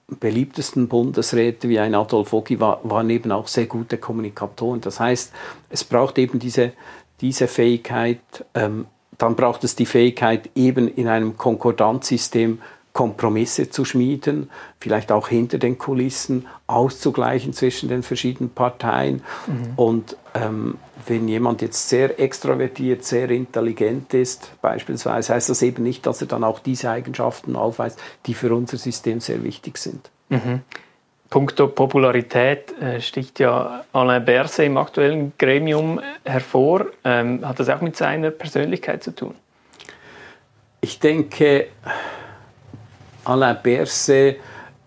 beliebtesten 0.08 0.88
Bundesräte 0.88 1.68
wie 1.68 1.78
ein 1.78 1.94
Adolf 1.94 2.32
Ogi 2.32 2.60
war, 2.60 2.80
waren 2.84 3.10
eben 3.10 3.32
auch 3.32 3.48
sehr 3.48 3.66
gute 3.66 3.98
Kommunikatoren. 3.98 4.80
Das 4.80 5.00
heißt, 5.00 5.32
es 5.68 5.84
braucht 5.84 6.18
eben 6.18 6.38
diese, 6.38 6.72
diese 7.20 7.48
Fähigkeit, 7.48 8.20
ähm, 8.54 8.86
dann 9.18 9.34
braucht 9.34 9.64
es 9.64 9.74
die 9.74 9.86
Fähigkeit, 9.86 10.50
eben 10.54 10.88
in 10.88 11.08
einem 11.08 11.36
Konkordanzsystem 11.36 12.60
Kompromisse 12.96 13.68
zu 13.68 13.84
schmieden, 13.84 14.48
vielleicht 14.80 15.12
auch 15.12 15.28
hinter 15.28 15.58
den 15.58 15.76
Kulissen 15.76 16.46
auszugleichen 16.66 17.52
zwischen 17.52 17.90
den 17.90 18.02
verschiedenen 18.02 18.48
Parteien. 18.48 19.22
Mhm. 19.46 19.72
Und 19.76 20.16
ähm, 20.32 20.78
wenn 21.06 21.28
jemand 21.28 21.60
jetzt 21.60 21.90
sehr 21.90 22.18
extrovertiert, 22.18 23.04
sehr 23.04 23.28
intelligent 23.28 24.14
ist, 24.14 24.50
beispielsweise, 24.62 25.34
heißt 25.34 25.50
das 25.50 25.60
eben 25.60 25.82
nicht, 25.82 26.06
dass 26.06 26.22
er 26.22 26.26
dann 26.26 26.42
auch 26.42 26.58
diese 26.58 26.88
Eigenschaften 26.88 27.54
aufweist, 27.54 28.00
die 28.24 28.32
für 28.32 28.54
unser 28.54 28.78
System 28.78 29.20
sehr 29.20 29.44
wichtig 29.44 29.76
sind. 29.76 30.10
Mhm. 30.30 30.62
Punkto 31.28 31.68
Popularität 31.68 32.80
äh, 32.80 33.02
sticht 33.02 33.40
ja 33.40 33.84
Alain 33.92 34.24
Berset 34.24 34.64
im 34.64 34.78
aktuellen 34.78 35.34
Gremium 35.36 36.00
hervor. 36.24 36.86
Ähm, 37.04 37.46
hat 37.46 37.60
das 37.60 37.68
auch 37.68 37.82
mit 37.82 37.94
seiner 37.94 38.30
Persönlichkeit 38.30 39.04
zu 39.04 39.14
tun? 39.14 39.34
Ich 40.80 40.98
denke, 40.98 41.66
Alain 43.26 43.56
Berset 43.62 44.36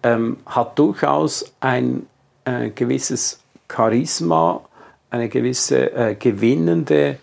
ähm, 0.04 0.38
hat 0.46 0.80
durchaus 0.80 1.54
ein 1.60 2.08
äh, 2.46 2.70
gewisses 2.70 3.44
Charisma, 3.72 4.62
eine 5.10 5.30
gewisse 5.30 5.92
äh, 5.92 6.16
gewinnende, 6.16 7.18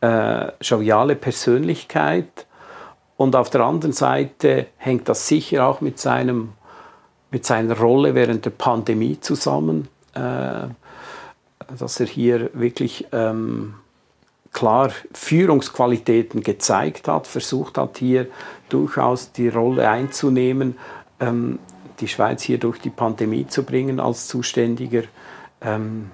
äh, 0.00 0.52
joviale 0.60 1.16
Persönlichkeit. 1.16 2.46
Und 3.16 3.36
auf 3.36 3.50
der 3.50 3.62
anderen 3.62 3.92
Seite 3.92 4.66
hängt 4.76 5.08
das 5.08 5.28
sicher 5.28 5.66
auch 5.66 5.80
mit, 5.80 5.98
seinem, 5.98 6.52
mit 7.30 7.46
seiner 7.46 7.78
Rolle 7.78 8.14
während 8.14 8.44
der 8.44 8.50
Pandemie 8.50 9.20
zusammen, 9.20 9.88
äh, 10.14 10.68
dass 11.78 12.00
er 12.00 12.06
hier 12.06 12.50
wirklich 12.52 13.06
ähm, 13.12 13.74
klar 14.52 14.90
Führungsqualitäten 15.12 16.42
gezeigt 16.42 17.08
hat, 17.08 17.26
versucht 17.26 17.78
hat, 17.78 17.98
hier 17.98 18.26
durchaus 18.68 19.32
die 19.32 19.48
Rolle 19.48 19.88
einzunehmen, 19.88 20.78
ähm, 21.20 21.58
die 22.00 22.08
Schweiz 22.08 22.42
hier 22.42 22.58
durch 22.58 22.80
die 22.80 22.90
Pandemie 22.90 23.46
zu 23.46 23.62
bringen 23.62 24.00
als 24.00 24.28
zuständiger 24.28 25.04
ähm, 25.60 26.10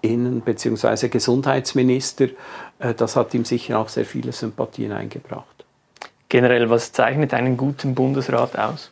Innen- 0.00 0.42
bzw. 0.42 1.08
Gesundheitsminister. 1.08 2.28
Äh, 2.78 2.94
das 2.94 3.16
hat 3.16 3.34
ihm 3.34 3.44
sicher 3.44 3.78
auch 3.78 3.88
sehr 3.88 4.04
viele 4.04 4.32
Sympathien 4.32 4.92
eingebracht. 4.92 5.64
Generell, 6.28 6.70
was 6.70 6.92
zeichnet 6.92 7.34
einen 7.34 7.56
guten 7.56 7.94
Bundesrat 7.94 8.58
aus? 8.58 8.90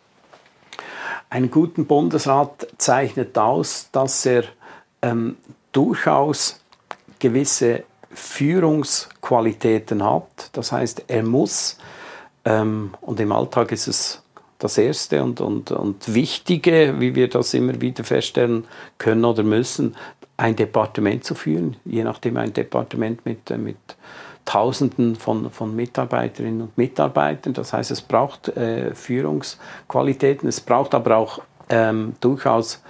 Einen 1.30 1.50
guten 1.50 1.86
Bundesrat 1.86 2.66
zeichnet 2.78 3.36
aus, 3.38 3.88
dass 3.90 4.26
er 4.26 4.44
ähm, 5.00 5.36
durchaus 5.72 6.60
gewisse 7.18 7.84
Führungsqualitäten 8.14 10.04
hat. 10.04 10.50
Das 10.52 10.72
heißt, 10.72 11.04
er 11.08 11.22
muss, 11.22 11.78
ähm, 12.44 12.94
und 13.00 13.20
im 13.20 13.32
Alltag 13.32 13.72
ist 13.72 13.88
es 13.88 14.22
das 14.58 14.78
Erste 14.78 15.22
und, 15.22 15.40
und, 15.40 15.72
und 15.72 16.14
Wichtige, 16.14 16.94
wie 16.98 17.14
wir 17.14 17.28
das 17.28 17.52
immer 17.54 17.80
wieder 17.80 18.04
feststellen 18.04 18.64
können 18.98 19.24
oder 19.24 19.42
müssen, 19.42 19.96
ein 20.36 20.56
Departement 20.56 21.24
zu 21.24 21.34
führen, 21.34 21.76
je 21.84 22.04
nachdem 22.04 22.36
ein 22.36 22.52
Departement 22.52 23.24
mit, 23.24 23.50
äh, 23.50 23.58
mit 23.58 23.76
Tausenden 24.44 25.14
von, 25.14 25.50
von 25.50 25.74
Mitarbeiterinnen 25.74 26.62
und 26.62 26.78
Mitarbeitern. 26.78 27.52
Das 27.52 27.72
heißt, 27.72 27.92
es 27.92 28.00
braucht 28.00 28.48
äh, 28.48 28.92
Führungsqualitäten, 28.92 30.48
es 30.48 30.60
braucht 30.60 30.94
aber 30.94 31.16
auch 31.16 31.40
ähm, 31.68 32.14
durchaus 32.20 32.82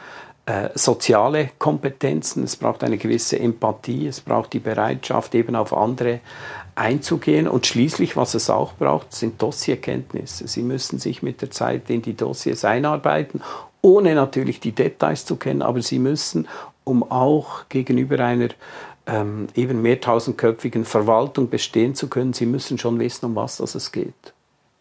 äh, 0.46 0.70
soziale 0.74 1.50
Kompetenzen, 1.58 2.42
es 2.44 2.56
braucht 2.56 2.82
eine 2.82 2.98
gewisse 2.98 3.38
Empathie, 3.38 4.08
es 4.08 4.20
braucht 4.20 4.52
die 4.52 4.58
Bereitschaft, 4.58 5.34
eben 5.34 5.54
auf 5.54 5.72
andere 5.72 6.20
einzugehen. 6.74 7.46
Und 7.46 7.66
schließlich, 7.66 8.16
was 8.16 8.34
es 8.34 8.50
auch 8.50 8.72
braucht, 8.74 9.12
sind 9.14 9.40
Dossierkenntnisse. 9.40 10.48
Sie 10.48 10.62
müssen 10.62 10.98
sich 10.98 11.22
mit 11.22 11.42
der 11.42 11.50
Zeit 11.50 11.90
in 11.90 12.02
die 12.02 12.16
Dossiers 12.16 12.64
einarbeiten, 12.64 13.40
ohne 13.82 14.14
natürlich 14.14 14.58
die 14.58 14.72
Details 14.72 15.24
zu 15.26 15.36
kennen, 15.36 15.62
aber 15.62 15.82
sie 15.82 15.98
müssen, 15.98 16.48
um 16.84 17.08
auch 17.08 17.68
gegenüber 17.68 18.18
einer 18.18 18.48
ähm, 19.06 19.48
eben 19.54 19.82
mehrtausendköpfigen 19.82 20.84
Verwaltung 20.84 21.50
bestehen 21.50 21.94
zu 21.94 22.08
können, 22.08 22.32
sie 22.32 22.46
müssen 22.46 22.78
schon 22.78 22.98
wissen, 22.98 23.26
um 23.26 23.36
was 23.36 23.58
das 23.58 23.74
es 23.74 23.92
geht. 23.92 24.32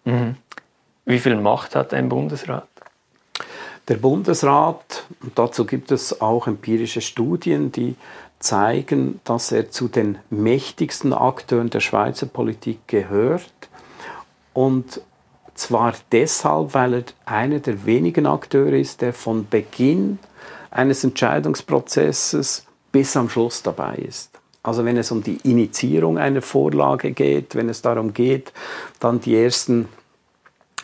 Mhm. 0.06 0.36
Wie 1.06 1.20
viel 1.20 1.36
Macht 1.36 1.76
hat 1.76 1.94
ein 1.94 2.10
Bundesrat? 2.10 2.68
Der 3.92 3.98
Bundesrat, 3.98 5.04
und 5.22 5.38
dazu 5.38 5.66
gibt 5.66 5.92
es 5.92 6.22
auch 6.22 6.48
empirische 6.48 7.02
Studien, 7.02 7.74
die 7.74 7.96
zeigen, 8.40 9.20
dass 9.26 9.52
er 9.52 9.70
zu 9.70 9.90
den 9.90 10.18
mächtigsten 10.30 11.12
Akteuren 11.12 11.70
der 11.70 11.82
Schweizer 11.82 12.26
Politik 12.26 12.88
gehört. 12.88 13.52
Und 14.54 15.02
zwar 15.56 15.94
deshalb, 16.14 16.74
weil 16.74 16.94
er 16.94 17.04
einer 17.26 17.60
der 17.60 17.86
wenigen 17.86 18.28
Akteure 18.28 18.80
ist, 18.80 19.02
der 19.02 19.12
von 19.12 19.50
Beginn 19.50 20.20
eines 20.70 21.04
Entscheidungsprozesses 21.04 22.66
bis 22.94 23.18
am 23.18 23.28
Schluss 23.28 23.62
dabei 23.62 23.96
ist. 23.96 24.40
Also 24.64 24.86
wenn 24.86 24.96
es 24.96 25.12
um 25.12 25.22
die 25.22 25.36
Initiierung 25.44 26.18
einer 26.18 26.42
Vorlage 26.42 27.12
geht, 27.12 27.56
wenn 27.56 27.68
es 27.68 27.82
darum 27.82 28.14
geht, 28.14 28.54
dann 29.02 29.20
die 29.20 29.36
ersten 29.36 29.90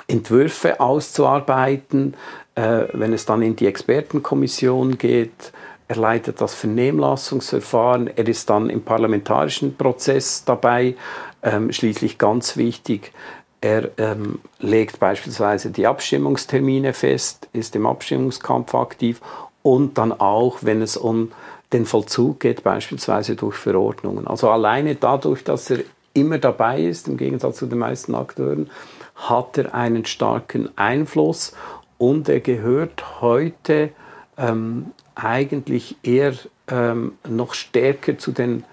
Entwürfe 0.10 0.80
auszuarbeiten, 0.80 2.16
äh, 2.58 2.88
wenn 2.94 3.14
es 3.14 3.26
dann 3.26 3.44
in 3.44 3.56
die 3.56 3.68
Expertenkommission 3.68 4.98
geht, 4.98 5.54
er 5.88 5.96
leitet 5.96 6.42
das 6.42 6.56
Vernehmlassungsverfahren, 6.56 8.08
er 8.08 8.28
ist 8.28 8.50
dann 8.50 8.70
im 8.72 8.82
parlamentarischen 8.82 9.78
Prozess 9.78 10.44
dabei, 10.44 10.96
ähm, 11.44 11.72
schließlich 11.72 12.18
ganz 12.18 12.58
wichtig, 12.58 13.14
er 13.62 13.92
ähm, 13.98 14.40
legt 14.60 15.00
beispielsweise 15.00 15.70
die 15.70 15.86
Abstimmungstermine 15.86 16.94
fest, 16.94 17.48
ist 17.54 17.76
im 17.76 17.86
Abstimmungskampf 17.86 18.74
aktiv 18.74 19.22
und 19.62 20.00
dann 20.00 20.12
auch, 20.12 20.58
wenn 20.62 20.82
es 20.82 20.98
um 20.98 21.32
den 21.74 21.86
Vollzug 21.86 22.40
geht, 22.40 22.64
beispielsweise 22.64 23.36
durch 23.36 23.56
Verordnungen. 23.56 24.28
Also 24.28 24.50
alleine 24.50 24.96
dadurch, 24.96 25.44
dass 25.44 25.70
er 25.70 25.80
immer 26.14 26.40
dabei 26.40 26.82
ist, 26.82 27.08
im 27.08 27.18
Gegensatz 27.18 27.58
zu 27.58 27.68
den 27.68 27.78
meisten 27.78 28.16
Akteuren, 28.16 28.70
hat 29.16 29.58
er 29.58 29.74
einen 29.74 30.06
starken 30.06 30.70
Einfluss 30.78 31.54
und 31.98 32.30
er 32.30 32.40
gehört 32.40 33.22
heute 33.22 33.90
ähm, 34.38 34.88
eigentlich 35.16 35.98
eher 36.04 36.34
ähm, 36.70 37.14
noch 37.28 37.54
stärker 37.54 38.18
zu 38.18 38.32
den 38.32 38.64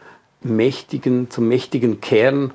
mächtigen, 0.43 1.31
zum 1.31 1.49
mächtigen 1.49 2.00
Kern 2.00 2.52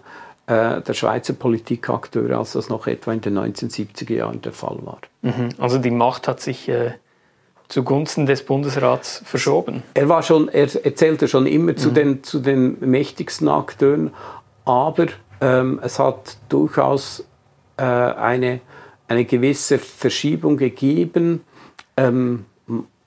äh, 0.48 0.82
der 0.82 0.94
Schweizer 0.94 1.34
Politikakteure, 1.34 2.38
als 2.38 2.54
das 2.54 2.70
noch 2.70 2.88
etwa 2.88 3.14
in 3.14 3.22
den 3.22 3.38
1970er 3.38 4.14
Jahren 4.14 4.42
der 4.42 4.52
Fall 4.52 4.78
war. 4.84 5.00
Mhm. 5.22 5.50
Also 5.58 5.78
die 5.78 5.92
Macht 5.92 6.28
hat 6.28 6.42
sich 6.42 6.70
äh, 6.70 6.92
zugunsten 7.68 8.26
des 8.26 8.44
Bundesrats 8.44 9.22
verschoben. 9.26 9.84
Er 9.94 10.10
war 10.10 10.24
schon, 10.24 10.50
er, 10.50 10.68
er 10.84 10.96
zählte 10.96 11.28
schon 11.28 11.46
immer 11.46 11.76
zu, 11.76 11.90
mhm. 11.90 11.94
den, 11.94 12.24
zu 12.24 12.40
den 12.40 12.78
mächtigsten 12.80 13.48
Akteuren, 13.48 14.12
aber 14.66 15.08
ähm, 15.42 15.80
es 15.84 16.00
hat 16.00 16.38
durchaus 16.50 17.26
äh, 17.78 17.84
eine, 17.84 18.60
eine 19.10 19.26
gewisse 19.26 19.80
Verschiebung 19.80 20.56
gegeben. 20.58 21.42
Ähm, 21.98 22.46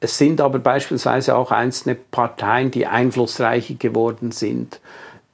es 0.01 0.19
sind 0.19 0.41
aber 0.41 0.59
beispielsweise 0.59 1.37
auch 1.37 1.53
einzelne 1.53 1.95
Parteien, 1.95 2.71
die 2.73 2.87
einflussreicher 2.87 3.75
geworden 3.75 4.33
sind. 4.33 4.81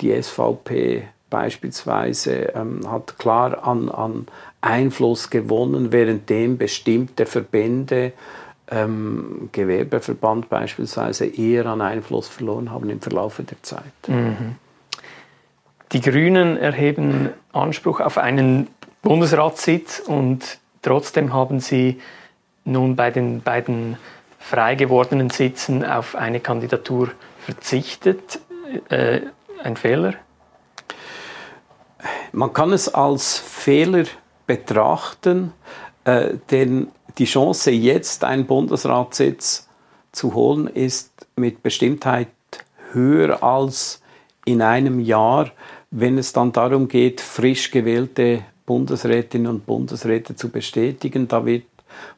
Die 0.02 0.22
SVP 0.22 1.08
beispielsweise 1.30 2.52
ähm, 2.54 2.80
hat 2.88 3.18
klar 3.18 3.66
an, 3.66 3.88
an 3.88 4.26
Einfluss 4.60 5.30
gewonnen, 5.30 5.90
währenddem 5.90 6.58
bestimmte 6.58 7.24
Verbände, 7.24 8.12
ähm, 8.70 9.48
Gewerbeverband 9.52 10.50
beispielsweise, 10.50 11.24
eher 11.24 11.64
an 11.66 11.80
Einfluss 11.80 12.28
verloren 12.28 12.70
haben 12.70 12.90
im 12.90 13.00
Verlauf 13.00 13.36
der 13.38 13.62
Zeit. 13.62 13.82
Mhm. 14.06 14.56
Die 15.92 16.02
Grünen 16.02 16.58
erheben 16.58 17.30
Anspruch 17.52 18.00
auf 18.00 18.18
einen 18.18 18.68
Bundesratssitz 19.02 20.00
und 20.00 20.58
trotzdem 20.82 21.32
haben 21.32 21.60
sie 21.60 22.00
nun 22.64 22.96
bei 22.96 23.10
den 23.10 23.42
beiden 23.42 23.96
frei 24.38 24.74
gewordenen 24.74 25.30
Sitzen 25.30 25.84
auf 25.84 26.14
eine 26.14 26.40
Kandidatur 26.40 27.10
verzichtet. 27.40 28.40
Äh, 28.88 29.20
ein 29.62 29.76
Fehler? 29.76 30.14
Man 32.32 32.52
kann 32.52 32.72
es 32.72 32.92
als 32.92 33.38
Fehler 33.38 34.04
betrachten, 34.46 35.52
äh, 36.04 36.34
denn 36.50 36.88
die 37.18 37.24
Chance, 37.24 37.70
jetzt 37.70 38.24
einen 38.24 38.46
Bundesratssitz 38.46 39.68
zu 40.12 40.34
holen, 40.34 40.68
ist 40.68 41.26
mit 41.36 41.62
Bestimmtheit 41.62 42.28
höher 42.92 43.42
als 43.42 44.00
in 44.44 44.62
einem 44.62 45.00
Jahr, 45.00 45.50
wenn 45.90 46.16
es 46.16 46.32
dann 46.32 46.52
darum 46.52 46.88
geht, 46.88 47.20
frisch 47.20 47.70
gewählte 47.70 48.44
Bundesrätinnen 48.68 49.50
und 49.50 49.64
Bundesräte 49.64 50.36
zu 50.36 50.50
bestätigen. 50.50 51.26
Da 51.26 51.46
wird 51.46 51.64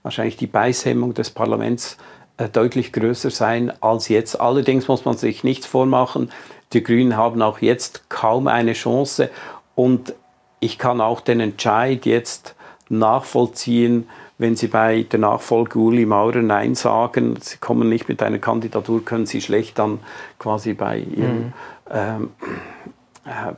wahrscheinlich 0.03 0.37
die 0.37 0.49
Beißhemmung 0.49 1.15
des 1.15 1.31
Parlaments 1.31 1.97
äh, 2.39 2.49
deutlich 2.49 2.93
größer 2.93 3.31
sein 3.31 3.73
als 3.81 4.09
jetzt. 4.09 4.41
Allerdings 4.41 4.89
muss 4.89 5.05
man 5.05 5.17
sich 5.17 5.45
nichts 5.45 5.67
vormachen. 5.67 6.33
Die 6.73 6.83
Grünen 6.83 7.17
haben 7.17 7.41
auch 7.41 7.61
jetzt 7.61 8.11
kaum 8.11 8.49
eine 8.49 8.73
Chance 8.73 9.31
und 9.77 10.13
ich 10.59 10.77
kann 10.77 11.01
auch 11.01 11.21
den 11.21 11.39
Entscheid 11.39 12.05
jetzt 12.05 12.57
nachvollziehen, 12.89 14.09
wenn 14.37 14.57
Sie 14.57 14.67
bei 14.67 15.05
der 15.05 15.21
Nachfolge 15.21 15.79
Uli 15.79 16.05
Maurer 16.05 16.43
Nein 16.43 16.75
sagen, 16.75 17.39
Sie 17.41 17.59
kommen 17.59 17.89
nicht 17.89 18.09
mit 18.09 18.25
einer 18.25 18.39
Kandidatur, 18.39 19.05
können 19.05 19.27
Sie 19.27 19.41
schlecht 19.41 19.79
dann 19.79 20.01
quasi 20.41 20.75
bei 20.75 20.99
Ihrem 20.99 21.39
mhm. 21.39 21.53
ähm, 21.93 22.31
äh, 22.41 22.45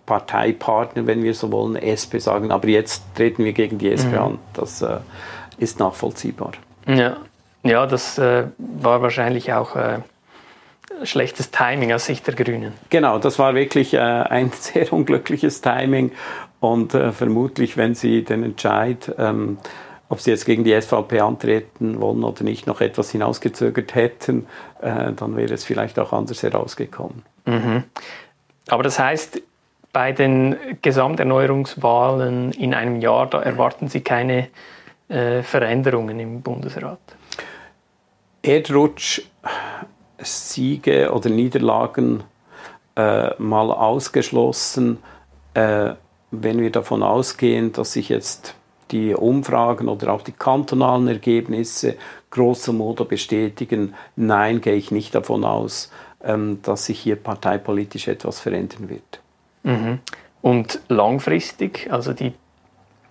Parteipartner, 0.07 1.07
wenn 1.07 1.23
wir 1.23 1.35
so 1.35 1.51
wollen, 1.53 1.77
SP 1.77 2.19
sagen, 2.19 2.51
aber 2.51 2.69
jetzt 2.69 3.03
treten 3.15 3.45
wir 3.45 3.53
gegen 3.53 3.79
die 3.79 3.91
SP 3.91 4.15
mhm. 4.15 4.19
an. 4.19 4.39
Das 4.55 4.83
äh, 4.83 4.99
ist 5.59 5.79
nachvollziehbar. 5.79 6.53
Ja, 6.87 7.17
ja 7.63 7.87
das 7.87 8.19
äh, 8.19 8.45
war 8.59 9.03
wahrscheinlich 9.03 9.53
auch 9.53 9.77
äh, 9.77 10.01
schlechtes 11.05 11.51
Timing 11.51 11.93
aus 11.93 12.07
Sicht 12.07 12.27
der 12.27 12.35
Grünen. 12.35 12.73
Genau, 12.91 13.19
das 13.19 13.39
war 13.39 13.55
wirklich 13.55 13.95
äh, 13.95 13.99
ein 13.99 14.51
sehr 14.59 14.93
unglückliches 14.93 15.61
Timing 15.61 16.13
und 16.61 16.95
äh, 16.95 17.13
vermutlich, 17.13 17.77
wenn 17.77 17.95
Sie 17.95 18.23
den 18.23 18.43
Entscheid, 18.45 19.13
ähm, 19.19 19.59
ob 20.09 20.21
Sie 20.21 20.31
jetzt 20.31 20.45
gegen 20.45 20.65
die 20.65 20.79
SVP 20.79 21.21
antreten 21.21 22.01
wollen 22.01 22.23
oder 22.23 22.45
nicht, 22.45 22.67
noch 22.67 22.81
etwas 22.81 23.11
hinausgezögert 23.11 23.95
hätten, 23.95 24.47
äh, 24.81 25.13
dann 25.13 25.37
wäre 25.37 25.55
es 25.55 25.65
vielleicht 25.65 25.99
auch 25.99 26.13
anders 26.13 26.43
herausgekommen. 26.43 27.23
Mhm. 27.47 27.85
Aber 28.69 28.83
das 28.83 28.99
heißt, 28.99 29.43
bei 29.93 30.13
den 30.13 30.57
Gesamterneuerungswahlen 30.81 32.53
in 32.53 32.75
einem 32.75 33.01
Jahr, 33.01 33.27
da 33.27 33.43
erwarten 33.43 33.89
Sie 33.89 34.01
keine 34.01 34.49
äh, 35.09 35.43
Veränderungen 35.43 36.19
im 36.19 36.43
Bundesrat? 36.43 37.01
Erdrutsch 38.43 39.23
Siege 40.19 41.13
oder 41.13 41.31
Niederlagen 41.31 42.25
äh, 42.97 43.31
mal 43.41 43.71
ausgeschlossen, 43.71 44.99
äh, 45.55 45.91
wenn 46.31 46.61
wir 46.61 46.71
davon 46.71 47.03
ausgehen, 47.03 47.73
dass 47.73 47.93
sich 47.93 48.09
jetzt 48.09 48.55
die 48.91 49.15
Umfragen 49.15 49.89
oder 49.89 50.13
auch 50.13 50.23
die 50.23 50.33
kantonalen 50.33 51.09
Ergebnisse 51.09 51.97
großer 52.31 52.73
Modo 52.73 53.05
bestätigen, 53.05 53.95
nein, 54.17 54.61
gehe 54.61 54.75
ich 54.75 54.91
nicht 54.91 55.15
davon 55.15 55.45
aus, 55.45 55.91
ähm, 56.23 56.61
dass 56.63 56.87
sich 56.87 57.01
hier 57.01 57.17
parteipolitisch 57.17 58.09
etwas 58.09 58.41
verändern 58.41 58.89
wird. 58.89 59.22
Mhm. 59.63 60.01
Und 60.41 60.81
langfristig, 60.89 61.89
also 61.91 62.13
die 62.13 62.33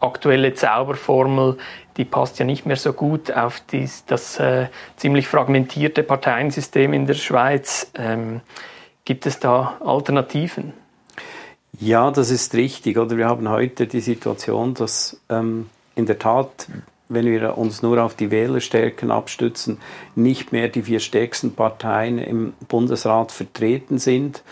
aktuelle 0.02 0.54
Zauberformel, 0.54 1.58
die 1.98 2.06
passt 2.06 2.40
ja 2.40 2.46
nicht 2.46 2.66
mehr 2.66 2.76
so 2.76 2.94
gut 2.94 3.32
auf 3.32 3.62
dies, 3.72 4.04
das 4.06 4.40
äh, 4.40 4.68
ziemlich 4.98 5.28
fragmentierte 5.28 6.04
Parteiensystem 6.04 6.94
in 6.94 7.06
der 7.06 7.14
Schweiz. 7.14 7.92
Ähm, 7.96 8.42
gibt 9.06 9.26
es 9.26 9.40
da 9.40 9.78
Alternativen? 9.84 10.74
Ja, 11.80 12.12
das 12.12 12.32
ist 12.32 12.54
richtig. 12.54 12.98
Oder 12.98 13.18
wir 13.18 13.28
haben 13.28 13.50
heute 13.50 13.88
die 13.88 14.02
Situation, 14.02 14.74
dass 14.74 15.20
ähm, 15.30 15.70
in 15.96 16.06
der 16.06 16.20
Tat, 16.20 16.68
wenn 17.10 17.26
wir 17.26 17.58
uns 17.58 17.82
nur 17.82 18.04
auf 18.04 18.16
die 18.16 18.32
Wählerstärken 18.32 19.12
abstützen, 19.12 19.80
nicht 20.16 20.52
mehr 20.52 20.68
die 20.68 20.84
vier 20.84 21.00
stärksten 21.00 21.54
Parteien 21.54 22.18
im 22.18 22.54
Bundesrat 22.68 23.32
vertreten 23.32 24.00
sind. 24.00 24.44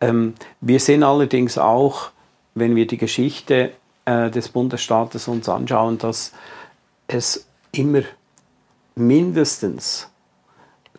Ähm, 0.00 0.34
wir 0.60 0.80
sehen 0.80 1.02
allerdings 1.02 1.58
auch, 1.58 2.10
wenn 2.54 2.76
wir 2.76 2.86
die 2.86 2.98
Geschichte 2.98 3.72
äh, 4.04 4.30
des 4.30 4.48
Bundesstaates 4.48 5.28
uns 5.28 5.48
anschauen, 5.48 5.98
dass 5.98 6.32
es 7.06 7.46
immer 7.72 8.02
mindestens 8.94 10.08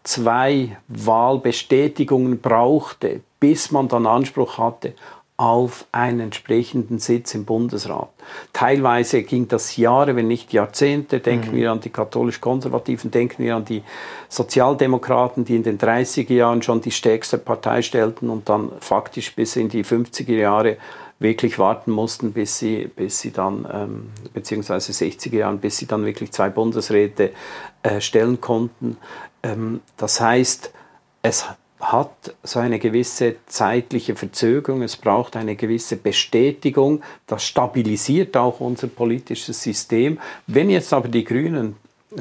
zwei 0.04 0.78
Wahlbestätigungen 0.88 2.40
brauchte, 2.40 3.22
bis 3.40 3.72
man 3.72 3.88
dann 3.88 4.06
Anspruch 4.06 4.58
hatte 4.58 4.94
auf 5.38 5.86
einen 5.92 6.20
entsprechenden 6.20 6.98
Sitz 6.98 7.36
im 7.36 7.46
Bundesrat. 7.46 8.10
Teilweise 8.54 9.22
ging 9.22 9.48
das 9.48 9.78
Jahre, 9.78 10.16
wenn 10.16 10.28
nicht 10.28 10.52
Jahrzehnte. 10.52 11.20
Denken 11.20 11.52
mhm. 11.52 11.56
wir 11.58 11.72
an 11.72 11.80
die 11.80 11.92
katholisch-konservativen, 11.92 13.12
denken 13.12 13.44
wir 13.44 13.56
an 13.56 13.64
die 13.64 13.84
Sozialdemokraten, 14.30 15.46
die 15.46 15.56
in 15.56 15.64
den 15.64 15.78
30er 15.78 16.34
Jahren 16.34 16.64
schon 16.64 16.82
die 16.82 16.92
stärkste 16.92 17.38
Partei 17.38 17.84
stellten 17.84 18.32
und 18.32 18.50
dann 18.50 18.72
faktisch 18.80 19.36
bis 19.36 19.56
in 19.56 19.70
die 19.70 19.86
50er 19.86 20.34
Jahre 20.36 20.78
wirklich 21.20 21.60
warten 21.60 21.92
mussten, 21.92 22.34
bis 22.34 22.58
sie, 22.58 22.90
bis 22.96 23.20
sie 23.22 23.32
dann, 23.32 23.68
ähm, 23.72 24.10
beziehungsweise 24.34 24.92
60er 24.92 25.38
Jahren, 25.38 25.60
bis 25.60 25.78
sie 25.78 25.86
dann 25.86 26.04
wirklich 26.06 26.32
zwei 26.32 26.50
Bundesräte 26.50 27.32
äh, 27.84 28.02
stellen 28.02 28.42
konnten. 28.42 28.98
Ähm, 29.44 29.82
das 29.98 30.20
heißt, 30.20 30.72
es 31.22 31.46
hat 31.80 32.36
so 32.44 32.60
eine 32.60 32.80
gewisse 32.80 33.36
zeitliche 33.46 34.16
Verzögerung, 34.16 34.82
es 34.82 34.96
braucht 34.96 35.36
eine 35.36 35.56
gewisse 35.56 35.96
Bestätigung, 35.96 37.02
das 37.28 37.44
stabilisiert 37.44 38.36
auch 38.36 38.60
unser 38.60 38.88
politisches 38.88 39.62
System. 39.62 40.20
Wenn 40.48 40.70
jetzt 40.70 40.92
aber 40.92 41.08
die 41.08 41.24
Grünen 41.24 41.76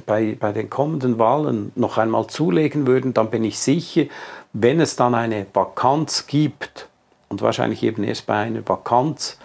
bei, 0.04 0.36
bei 0.38 0.52
den 0.52 0.68
kommenden 0.68 1.18
Wahlen 1.18 1.72
noch 1.74 1.96
einmal 1.96 2.26
zulegen 2.26 2.86
würden, 2.86 3.14
dann 3.14 3.30
bin 3.30 3.44
ich 3.44 3.58
sicher, 3.58 4.04
wenn 4.52 4.80
es 4.80 4.96
dann 4.96 5.14
eine 5.14 5.46
Vakanz 5.52 6.26
gibt, 6.26 6.88
und 7.28 7.42
wahrscheinlich 7.42 7.82
eben 7.82 8.04
erst 8.04 8.26
bei 8.26 8.36
einer 8.36 8.66
Vakanz 8.68 9.38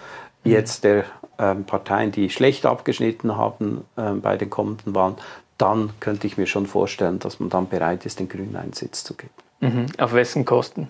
mhm. 0.44 0.52
jetzt 0.52 0.84
der 0.84 1.06
ähm, 1.40 1.64
Parteien, 1.64 2.12
die 2.12 2.30
schlecht 2.30 2.66
abgeschnitten 2.66 3.36
haben 3.38 3.86
ähm, 3.98 4.22
bei 4.22 4.38
den 4.38 4.50
kommenden 4.50 4.94
Wahlen, 4.94 5.16
dann 5.58 5.92
könnte 6.00 6.28
ich 6.28 6.38
mir 6.38 6.48
schon 6.48 6.66
vorstellen, 6.66 7.20
dass 7.20 7.40
man 7.40 7.50
dann 7.50 7.70
bereit 7.70 8.06
ist, 8.06 8.20
den 8.20 8.30
Grünen 8.30 8.56
einen 8.56 8.74
Sitz 8.74 9.04
zu 9.04 9.14
geben. 9.16 9.34
Mhm. 9.62 9.86
Auf 9.98 10.14
wessen 10.14 10.46
Kosten? 10.46 10.90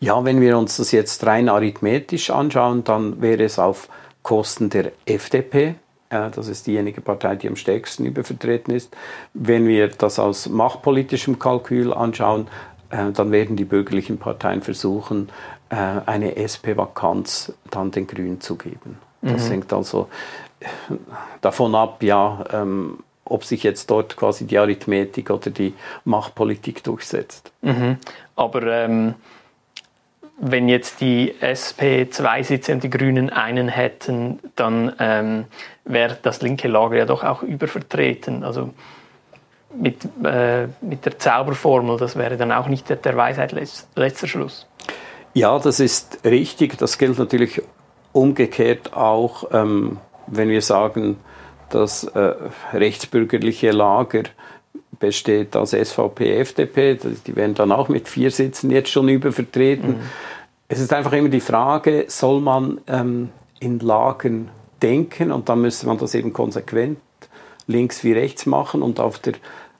Ja, 0.00 0.24
wenn 0.24 0.40
wir 0.40 0.58
uns 0.58 0.78
das 0.78 0.90
jetzt 0.92 1.26
rein 1.26 1.48
arithmetisch 1.48 2.30
anschauen, 2.30 2.84
dann 2.84 3.20
wäre 3.20 3.44
es 3.44 3.58
auf 3.58 3.88
Kosten 4.22 4.70
der 4.70 4.92
FDP. 5.06 5.74
Das 6.08 6.48
ist 6.48 6.66
diejenige 6.66 7.00
Partei, 7.00 7.36
die 7.36 7.48
am 7.48 7.56
stärksten 7.56 8.04
übervertreten 8.04 8.74
ist. 8.74 8.94
Wenn 9.32 9.66
wir 9.66 9.88
das 9.88 10.18
aus 10.18 10.48
machtpolitischem 10.48 11.38
Kalkül 11.38 11.92
anschauen, 11.92 12.48
äh, 12.90 13.10
dann 13.12 13.32
werden 13.32 13.56
die 13.56 13.64
bürgerlichen 13.64 14.18
Parteien 14.18 14.60
versuchen, 14.60 15.30
äh, 15.70 15.76
eine 15.76 16.36
SP-Vakanz 16.36 17.54
dann 17.70 17.90
den 17.90 18.06
Grünen 18.06 18.42
zu 18.42 18.56
geben. 18.56 18.98
Das 19.22 19.46
mhm. 19.46 19.52
hängt 19.52 19.72
also 19.72 20.08
davon 21.40 21.74
ab, 21.74 22.02
ja, 22.02 22.44
ähm, 22.52 22.98
ob 23.32 23.44
sich 23.44 23.62
jetzt 23.62 23.90
dort 23.90 24.16
quasi 24.16 24.46
die 24.46 24.58
Arithmetik 24.58 25.30
oder 25.30 25.50
die 25.50 25.74
Machtpolitik 26.04 26.84
durchsetzt. 26.84 27.52
Mhm. 27.62 27.96
Aber 28.36 28.62
ähm, 28.64 29.14
wenn 30.38 30.68
jetzt 30.68 31.00
die 31.00 31.34
SP 31.38 32.10
zwei 32.10 32.42
Sitze 32.42 32.72
und 32.72 32.82
die 32.82 32.90
Grünen 32.90 33.30
einen 33.30 33.68
hätten, 33.68 34.40
dann 34.56 34.92
ähm, 34.98 35.44
wäre 35.84 36.18
das 36.20 36.42
linke 36.42 36.68
Lager 36.68 36.96
ja 36.96 37.04
doch 37.06 37.22
auch 37.22 37.42
übervertreten. 37.42 38.42
Also 38.42 38.70
mit, 39.74 40.04
äh, 40.24 40.66
mit 40.80 41.04
der 41.04 41.18
Zauberformel, 41.18 41.96
das 41.96 42.16
wäre 42.16 42.36
dann 42.36 42.52
auch 42.52 42.66
nicht 42.68 42.88
der, 42.88 42.96
der 42.96 43.16
Weisheit 43.16 43.52
letzter 43.94 44.26
Schluss. 44.26 44.66
Ja, 45.34 45.58
das 45.58 45.80
ist 45.80 46.18
richtig. 46.24 46.76
Das 46.76 46.98
gilt 46.98 47.18
natürlich 47.18 47.62
umgekehrt 48.12 48.94
auch, 48.94 49.44
ähm, 49.52 49.98
wenn 50.26 50.48
wir 50.48 50.60
sagen, 50.60 51.16
das 51.74 52.04
äh, 52.04 52.34
rechtsbürgerliche 52.72 53.70
Lager 53.70 54.24
besteht 54.98 55.56
aus 55.56 55.70
SVP, 55.70 56.36
FDP, 56.38 56.98
die 57.26 57.34
werden 57.34 57.54
dann 57.54 57.72
auch 57.72 57.88
mit 57.88 58.08
vier 58.08 58.30
Sitzen 58.30 58.70
jetzt 58.70 58.90
schon 58.90 59.08
übervertreten. 59.08 59.90
Mhm. 59.90 60.00
Es 60.68 60.78
ist 60.78 60.92
einfach 60.92 61.12
immer 61.12 61.28
die 61.28 61.40
Frage, 61.40 62.04
soll 62.08 62.40
man 62.40 62.80
ähm, 62.86 63.30
in 63.58 63.80
Lagern 63.80 64.48
denken 64.80 65.32
und 65.32 65.48
dann 65.48 65.60
müsste 65.60 65.86
man 65.86 65.98
das 65.98 66.14
eben 66.14 66.32
konsequent 66.32 66.98
links 67.66 68.04
wie 68.04 68.12
rechts 68.12 68.46
machen 68.46 68.82
und 68.82 69.00
auf 69.00 69.18
der 69.18 69.34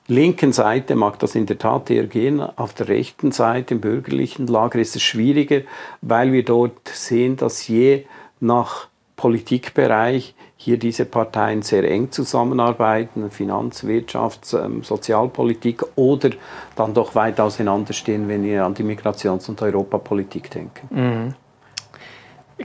linken 0.07 0.51
Seite 0.51 0.95
mag 0.95 1.19
das 1.19 1.35
in 1.35 1.45
der 1.45 1.57
Tat 1.57 1.89
eher 1.89 2.07
gehen, 2.07 2.41
auf 2.41 2.73
der 2.73 2.87
rechten 2.89 3.31
Seite 3.31 3.75
im 3.75 3.81
bürgerlichen 3.81 4.47
Lager 4.47 4.79
ist 4.79 4.95
es 4.95 5.01
schwieriger, 5.01 5.61
weil 6.01 6.31
wir 6.31 6.43
dort 6.43 6.87
sehen, 6.89 7.37
dass 7.37 7.67
je 7.67 8.05
nach 8.39 8.87
Politikbereich 9.15 10.35
hier 10.63 10.77
diese 10.79 11.03
Parteien 11.03 11.61
sehr 11.61 11.83
eng 11.83 12.09
zusammenarbeiten, 12.11 13.29
Finanz-, 13.29 13.83
Wirtschafts-, 13.83 14.57
ähm, 14.57 14.81
Sozialpolitik 14.81 15.83
oder 15.95 16.29
dann 16.77 16.93
doch 16.93 17.15
weit 17.15 17.41
auseinanderstehen, 17.41 18.29
wenn 18.29 18.43
wir 18.43 18.63
an 18.63 18.73
die 18.73 18.83
Migrations- 18.83 19.49
und 19.49 19.61
Europapolitik 19.61 20.49
denken. 20.49 20.87
Mhm. 20.89 21.35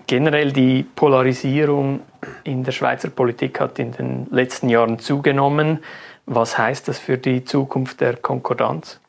Generell 0.07 0.53
die 0.53 0.85
Polarisierung 0.85 2.01
in 2.45 2.63
der 2.63 2.73
Schweizer 2.73 3.11
Politik 3.11 3.59
hat 3.59 3.81
in 3.81 3.91
den 3.91 4.27
letzten 4.31 4.69
Jahren 4.69 5.01
zugenommen. 5.01 5.81
Was 6.27 6.57
heißt 6.57 6.87
das 6.87 6.99
für 6.99 7.19
die 7.19 7.45
Zukunft 7.45 8.01
der 8.01 8.17
Konkordanz? 8.17 9.01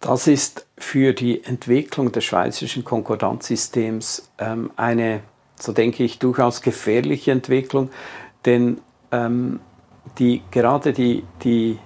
Das 0.00 0.26
ist 0.26 0.66
für 0.76 1.14
die 1.14 1.42
Entwicklung 1.44 2.12
des 2.12 2.24
schweizerischen 2.24 2.84
Konkordanzsystems 2.84 4.30
ähm, 4.38 4.70
eine, 4.76 5.20
so 5.64 5.72
denke 5.72 6.04
ich, 6.04 6.18
durchaus 6.18 6.62
gefährliche 6.62 7.32
Entwicklung, 7.32 7.90
denn 8.44 8.78
ähm, 9.10 9.60
die, 10.18 10.42
gerade 10.50 10.92
die, 10.92 11.24
die 11.42 11.78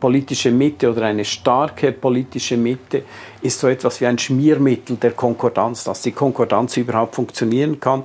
politische 0.00 0.50
Mitte 0.50 0.90
oder 0.90 1.02
eine 1.06 1.24
starke 1.24 1.92
politische 1.92 2.56
Mitte 2.56 3.04
ist 3.40 3.60
so 3.60 3.68
etwas 3.68 4.00
wie 4.00 4.06
ein 4.06 4.18
Schmiermittel 4.18 4.96
der 4.96 5.12
Konkordanz. 5.12 5.84
Dass 5.84 6.02
die 6.02 6.10
Konkordanz 6.10 6.76
überhaupt 6.76 7.14
funktionieren 7.14 7.78
kann, 7.78 8.02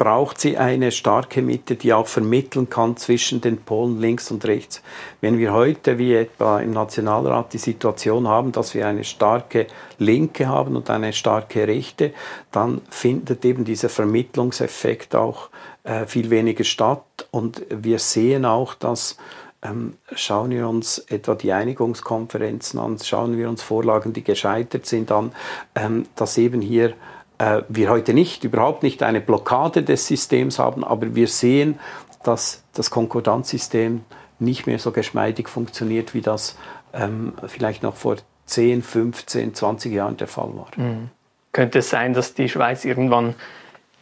braucht 0.00 0.40
sie 0.40 0.56
eine 0.56 0.92
starke 0.92 1.42
Mitte, 1.42 1.76
die 1.76 1.92
auch 1.92 2.06
vermitteln 2.06 2.70
kann 2.70 2.96
zwischen 2.96 3.42
den 3.42 3.58
Polen 3.58 4.00
links 4.00 4.30
und 4.30 4.46
rechts. 4.46 4.80
Wenn 5.20 5.36
wir 5.36 5.52
heute, 5.52 5.98
wie 5.98 6.14
etwa 6.14 6.58
im 6.60 6.70
Nationalrat, 6.70 7.52
die 7.52 7.58
Situation 7.58 8.26
haben, 8.26 8.50
dass 8.50 8.72
wir 8.72 8.86
eine 8.86 9.04
starke 9.04 9.66
Linke 9.98 10.48
haben 10.48 10.74
und 10.74 10.88
eine 10.88 11.12
starke 11.12 11.68
Rechte, 11.68 12.14
dann 12.50 12.80
findet 12.88 13.44
eben 13.44 13.66
dieser 13.66 13.90
Vermittlungseffekt 13.90 15.14
auch 15.14 15.50
äh, 15.84 16.06
viel 16.06 16.30
weniger 16.30 16.64
statt. 16.64 17.28
Und 17.30 17.66
wir 17.68 17.98
sehen 17.98 18.46
auch, 18.46 18.72
dass 18.72 19.18
ähm, 19.60 19.98
schauen 20.14 20.48
wir 20.48 20.66
uns 20.66 20.98
etwa 21.10 21.34
die 21.34 21.52
Einigungskonferenzen 21.52 22.80
an, 22.80 22.98
schauen 22.98 23.36
wir 23.36 23.50
uns 23.50 23.62
Vorlagen, 23.62 24.14
die 24.14 24.24
gescheitert 24.24 24.86
sind, 24.86 25.12
an, 25.12 25.32
ähm, 25.74 26.06
dass 26.16 26.38
eben 26.38 26.62
hier 26.62 26.94
äh, 27.40 27.62
wir 27.68 27.88
heute 27.88 28.12
nicht, 28.12 28.44
überhaupt 28.44 28.82
nicht 28.82 29.02
eine 29.02 29.20
Blockade 29.20 29.82
des 29.82 30.06
Systems 30.06 30.58
haben, 30.58 30.84
aber 30.84 31.14
wir 31.14 31.26
sehen, 31.26 31.80
dass 32.22 32.62
das 32.74 32.90
Konkordanzsystem 32.90 34.04
nicht 34.38 34.66
mehr 34.66 34.78
so 34.78 34.92
geschmeidig 34.92 35.48
funktioniert, 35.48 36.12
wie 36.12 36.20
das 36.20 36.56
ähm, 36.92 37.32
vielleicht 37.46 37.82
noch 37.82 37.96
vor 37.96 38.16
10, 38.44 38.82
15, 38.82 39.54
20 39.54 39.92
Jahren 39.92 40.16
der 40.18 40.26
Fall 40.26 40.50
war. 40.54 40.68
Mhm. 40.76 41.08
Könnte 41.52 41.78
es 41.78 41.90
sein, 41.90 42.12
dass 42.12 42.34
die 42.34 42.48
Schweiz 42.48 42.84
irgendwann 42.84 43.34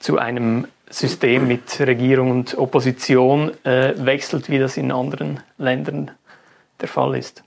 zu 0.00 0.18
einem 0.18 0.66
System 0.90 1.46
mit 1.46 1.78
Regierung 1.80 2.30
und 2.30 2.58
Opposition 2.58 3.52
äh, 3.64 3.94
wechselt, 3.96 4.50
wie 4.50 4.58
das 4.58 4.76
in 4.76 4.90
anderen 4.90 5.40
Ländern 5.58 6.10
der 6.80 6.88
Fall 6.88 7.16
ist. 7.16 7.44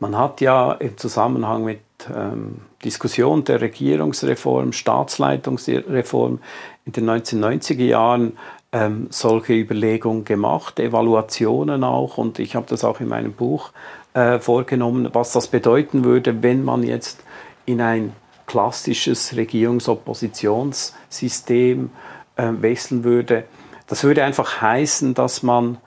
Man 0.00 0.18
hat 0.18 0.40
ja 0.40 0.72
im 0.72 0.98
Zusammenhang 0.98 1.64
mit 1.64 1.80
ähm, 2.14 2.60
Diskussion 2.84 3.44
der 3.44 3.60
Regierungsreform, 3.60 4.72
Staatsleitungsreform 4.72 6.40
in 6.84 6.92
den 6.92 7.08
1990er 7.08 7.84
Jahren 7.84 8.36
ähm, 8.72 9.06
solche 9.10 9.54
Überlegungen 9.54 10.24
gemacht, 10.24 10.80
Evaluationen 10.80 11.84
auch, 11.84 12.18
und 12.18 12.38
ich 12.38 12.56
habe 12.56 12.66
das 12.68 12.84
auch 12.84 13.00
in 13.00 13.08
meinem 13.08 13.32
Buch 13.32 13.70
äh, 14.14 14.40
vorgenommen, 14.40 15.08
was 15.12 15.32
das 15.32 15.46
bedeuten 15.46 16.04
würde, 16.04 16.42
wenn 16.42 16.64
man 16.64 16.82
jetzt 16.82 17.22
in 17.66 17.80
ein 17.80 18.12
klassisches 18.46 19.36
Regierungsoppositionssystem 19.36 21.90
äh, 22.36 22.50
wechseln 22.60 23.04
würde. 23.04 23.44
Das 23.86 24.02
würde 24.04 24.24
einfach 24.24 24.60
heißen, 24.60 25.14
dass 25.14 25.42
man 25.42 25.78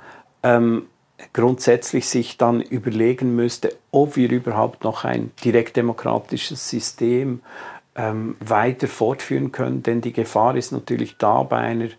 ähm, 0.44 0.88
grundsätzlich 1.34 2.08
sich 2.08 2.38
dann 2.38 2.62
überlegen 2.62 3.36
müsste, 3.36 3.76
ob 3.92 4.16
wir 4.16 4.30
überhaupt 4.32 4.84
noch 4.84 5.04
ein 5.04 5.32
direktdemokratisches 5.44 6.70
System 6.70 7.42
ähm, 7.96 8.36
weiter 8.40 8.88
fortführen 8.88 9.52
können. 9.52 9.84
Denn 9.84 10.02
die 10.02 10.14
Gefahr 10.14 10.56
ist 10.56 10.72
natürlich 10.72 11.18
da 11.18 11.44
bei 11.44 11.58
einer 11.58 11.90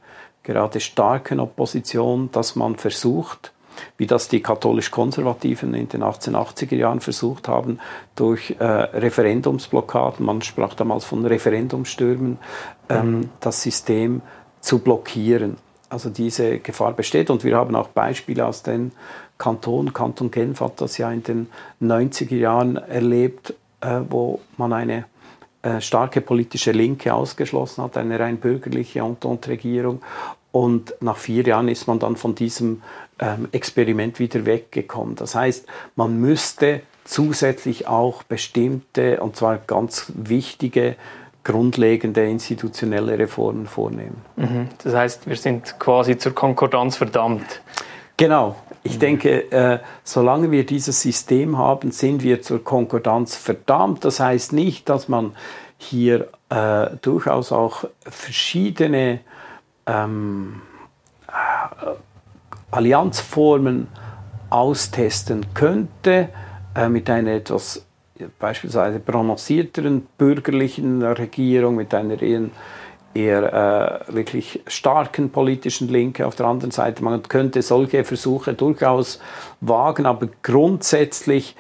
gerade 0.44 0.80
starken 0.80 1.40
Opposition, 1.40 2.30
dass 2.32 2.56
man 2.56 2.76
versucht, 2.76 3.52
wie 3.96 4.06
das 4.06 4.28
die 4.28 4.40
katholisch-konservativen 4.40 5.74
in 5.74 5.88
den 5.88 6.02
1880er 6.02 6.74
Jahren 6.74 7.00
versucht 7.00 7.48
haben, 7.48 7.78
durch 8.16 8.56
äh, 8.58 8.64
Referendumsblockaden, 8.64 10.24
man 10.24 10.42
sprach 10.42 10.74
damals 10.74 11.04
von 11.04 11.24
Referendumstürmen, 11.24 12.38
ähm, 12.88 13.10
mhm. 13.10 13.30
das 13.40 13.62
System 13.62 14.22
zu 14.60 14.78
blockieren. 14.78 15.56
Also 15.90 16.10
diese 16.10 16.58
Gefahr 16.58 16.92
besteht 16.92 17.30
und 17.30 17.44
wir 17.44 17.56
haben 17.56 17.74
auch 17.74 17.88
Beispiele 17.88 18.46
aus 18.46 18.62
den 18.62 18.92
Kantonen. 19.38 19.92
Kanton 19.92 20.30
Genf 20.30 20.60
hat 20.60 20.80
das 20.80 20.98
ja 20.98 21.10
in 21.10 21.22
den 21.22 21.48
90er 21.80 22.36
Jahren 22.36 22.76
erlebt, 22.76 23.54
äh, 23.80 24.00
wo 24.08 24.40
man 24.56 24.72
eine 24.72 25.04
äh, 25.62 25.80
starke 25.80 26.20
politische 26.20 26.72
Linke 26.72 27.14
ausgeschlossen 27.14 27.82
hat, 27.82 27.96
eine 27.96 28.20
rein 28.20 28.38
bürgerliche 28.38 29.00
Entente-Regierung. 29.00 30.02
Und 30.52 30.94
nach 31.00 31.16
vier 31.16 31.44
Jahren 31.44 31.68
ist 31.68 31.86
man 31.86 31.98
dann 31.98 32.16
von 32.16 32.34
diesem 32.34 32.82
ähm, 33.18 33.48
Experiment 33.52 34.18
wieder 34.18 34.46
weggekommen. 34.46 35.14
Das 35.16 35.34
heißt, 35.34 35.66
man 35.96 36.20
müsste 36.20 36.82
zusätzlich 37.04 37.86
auch 37.86 38.22
bestimmte, 38.22 39.20
und 39.20 39.36
zwar 39.36 39.58
ganz 39.58 40.12
wichtige 40.14 40.96
grundlegende 41.48 42.26
institutionelle 42.26 43.18
Reformen 43.18 43.66
vornehmen. 43.66 44.20
Mhm. 44.36 44.68
Das 44.84 44.94
heißt, 44.94 45.26
wir 45.26 45.36
sind 45.36 45.78
quasi 45.78 46.18
zur 46.18 46.34
Konkordanz 46.34 46.96
verdammt. 46.96 47.62
Genau. 48.18 48.56
Ich 48.82 48.96
mhm. 48.96 49.00
denke, 49.00 49.50
äh, 49.50 49.78
solange 50.04 50.50
wir 50.50 50.66
dieses 50.66 51.00
System 51.00 51.56
haben, 51.56 51.90
sind 51.90 52.22
wir 52.22 52.42
zur 52.42 52.62
Konkordanz 52.62 53.34
verdammt. 53.34 54.04
Das 54.04 54.20
heißt 54.20 54.52
nicht, 54.52 54.90
dass 54.90 55.08
man 55.08 55.32
hier 55.78 56.28
äh, 56.50 56.88
durchaus 57.00 57.50
auch 57.50 57.84
verschiedene 58.02 59.20
ähm, 59.86 60.60
äh, 61.28 61.86
Allianzformen 62.70 63.88
austesten 64.50 65.46
könnte, 65.54 66.28
äh, 66.74 66.90
mit 66.90 67.08
einer 67.08 67.32
etwas 67.32 67.86
beispielsweise 68.38 69.00
prononcierteren 69.00 70.06
bürgerlichen 70.16 71.02
Regierung 71.02 71.76
mit 71.76 71.94
einer 71.94 72.20
eher, 72.20 72.50
eher 73.14 74.06
äh, 74.08 74.14
wirklich 74.14 74.60
starken 74.66 75.30
politischen 75.30 75.88
Linke 75.88 76.26
auf 76.26 76.34
der 76.34 76.46
anderen 76.46 76.70
Seite. 76.70 77.02
Man 77.02 77.22
könnte 77.22 77.62
solche 77.62 78.04
Versuche 78.04 78.54
durchaus 78.54 79.20
wagen, 79.60 80.06
aber 80.06 80.28
grundsätzlich 80.42 81.56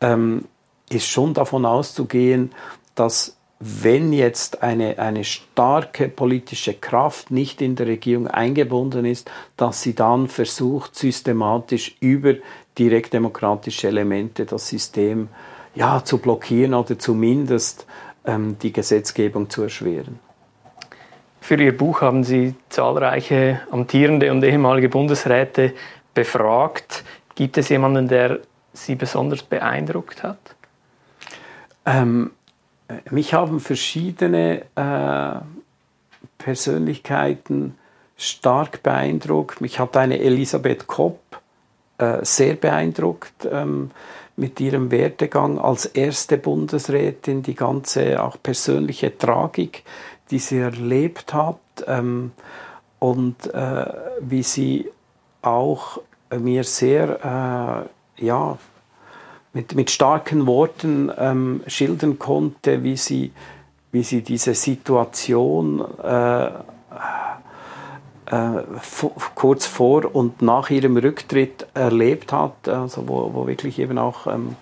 ähm, 0.00 0.46
ist 0.90 1.06
schon 1.06 1.34
davon 1.34 1.64
auszugehen, 1.64 2.50
dass 2.94 3.36
wenn 3.64 4.12
jetzt 4.12 4.62
eine, 4.64 4.98
eine 4.98 5.22
starke 5.22 6.08
politische 6.08 6.74
Kraft 6.74 7.30
nicht 7.30 7.62
in 7.62 7.76
der 7.76 7.86
Regierung 7.86 8.26
eingebunden 8.26 9.04
ist, 9.04 9.30
dass 9.56 9.82
sie 9.82 9.94
dann 9.94 10.26
versucht, 10.26 10.96
systematisch 10.96 11.96
über 12.00 12.34
direktdemokratische 12.76 13.86
Elemente 13.86 14.46
das 14.46 14.68
System 14.68 15.28
äh, 15.28 15.51
ja, 15.74 16.04
zu 16.04 16.18
blockieren 16.18 16.74
oder 16.74 16.98
zumindest 16.98 17.86
ähm, 18.24 18.56
die 18.60 18.72
Gesetzgebung 18.72 19.50
zu 19.50 19.62
erschweren. 19.62 20.18
Für 21.40 21.60
Ihr 21.60 21.76
Buch 21.76 22.02
haben 22.02 22.22
Sie 22.22 22.54
zahlreiche 22.68 23.60
amtierende 23.70 24.30
und 24.30 24.44
ehemalige 24.44 24.88
Bundesräte 24.88 25.74
befragt. 26.14 27.04
Gibt 27.34 27.58
es 27.58 27.68
jemanden, 27.68 28.06
der 28.08 28.40
Sie 28.72 28.94
besonders 28.94 29.42
beeindruckt 29.42 30.22
hat? 30.22 30.38
Ähm, 31.84 32.30
mich 33.10 33.34
haben 33.34 33.58
verschiedene 33.60 34.62
äh, 34.76 35.40
Persönlichkeiten 36.38 37.76
stark 38.16 38.82
beeindruckt. 38.82 39.60
Mich 39.60 39.78
hat 39.78 39.96
eine 39.96 40.20
Elisabeth 40.20 40.86
Kopp 40.86 41.20
äh, 41.98 42.24
sehr 42.24 42.54
beeindruckt 42.54 43.48
ähm, 43.50 43.90
mit 44.42 44.58
ihrem 44.58 44.90
Werdegang 44.90 45.60
als 45.60 45.86
erste 45.86 46.36
Bundesrätin, 46.36 47.44
die 47.44 47.54
ganze 47.54 48.20
auch 48.20 48.36
persönliche 48.42 49.16
Tragik, 49.16 49.84
die 50.32 50.40
sie 50.40 50.58
erlebt 50.58 51.32
hat 51.32 51.60
ähm, 51.86 52.32
und 52.98 53.54
äh, 53.54 53.86
wie 54.20 54.42
sie 54.42 54.90
auch 55.42 56.00
mir 56.36 56.64
sehr 56.64 57.86
äh, 58.18 58.24
ja, 58.24 58.58
mit, 59.52 59.76
mit 59.76 59.90
starken 59.92 60.48
Worten 60.48 61.12
ähm, 61.16 61.62
schildern 61.68 62.18
konnte, 62.18 62.82
wie 62.82 62.96
sie, 62.96 63.30
wie 63.92 64.02
sie 64.02 64.22
diese 64.22 64.54
Situation 64.54 65.84
äh, 66.02 66.46
äh, 66.46 66.50
kurz 69.34 69.66
vor 69.66 70.14
und 70.14 70.40
nach 70.40 70.70
ihrem 70.70 70.96
Rücktritt 70.96 71.66
erlebt 71.74 72.32
hat, 72.32 72.66
also 72.66 73.06
wo, 73.06 73.34
wo 73.34 73.46
wirklich 73.46 73.78
eben 73.78 73.98
auch 73.98 74.26
ähm, 74.26 74.56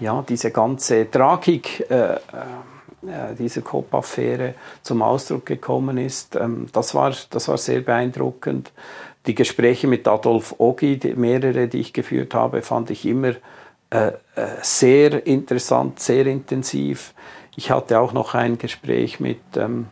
ja, 0.00 0.24
diese 0.28 0.50
ganze 0.50 1.08
Tragik 1.08 1.88
äh, 1.88 2.18
äh, 3.04 3.34
dieser 3.36 3.62
Coop-Affäre 3.62 4.54
zum 4.82 5.02
Ausdruck 5.02 5.46
gekommen 5.46 5.98
ist. 5.98 6.36
Ähm, 6.36 6.66
das, 6.72 6.94
war, 6.94 7.12
das 7.30 7.48
war 7.48 7.58
sehr 7.58 7.80
beeindruckend. 7.80 8.70
Die 9.26 9.34
Gespräche 9.34 9.86
mit 9.86 10.06
Adolf 10.06 10.54
Ogi, 10.58 10.98
die, 10.98 11.14
mehrere, 11.14 11.68
die 11.68 11.80
ich 11.80 11.92
geführt 11.92 12.34
habe, 12.34 12.62
fand 12.62 12.90
ich 12.90 13.04
immer 13.04 13.34
äh, 13.90 14.08
äh, 14.08 14.12
sehr 14.62 15.26
interessant, 15.26 16.00
sehr 16.00 16.26
intensiv. 16.26 17.12
Ich 17.56 17.70
hatte 17.70 17.98
auch 17.98 18.12
noch 18.12 18.34
ein 18.34 18.58
Gespräch 18.58 19.20
mit 19.20 19.40
ähm, 19.56 19.86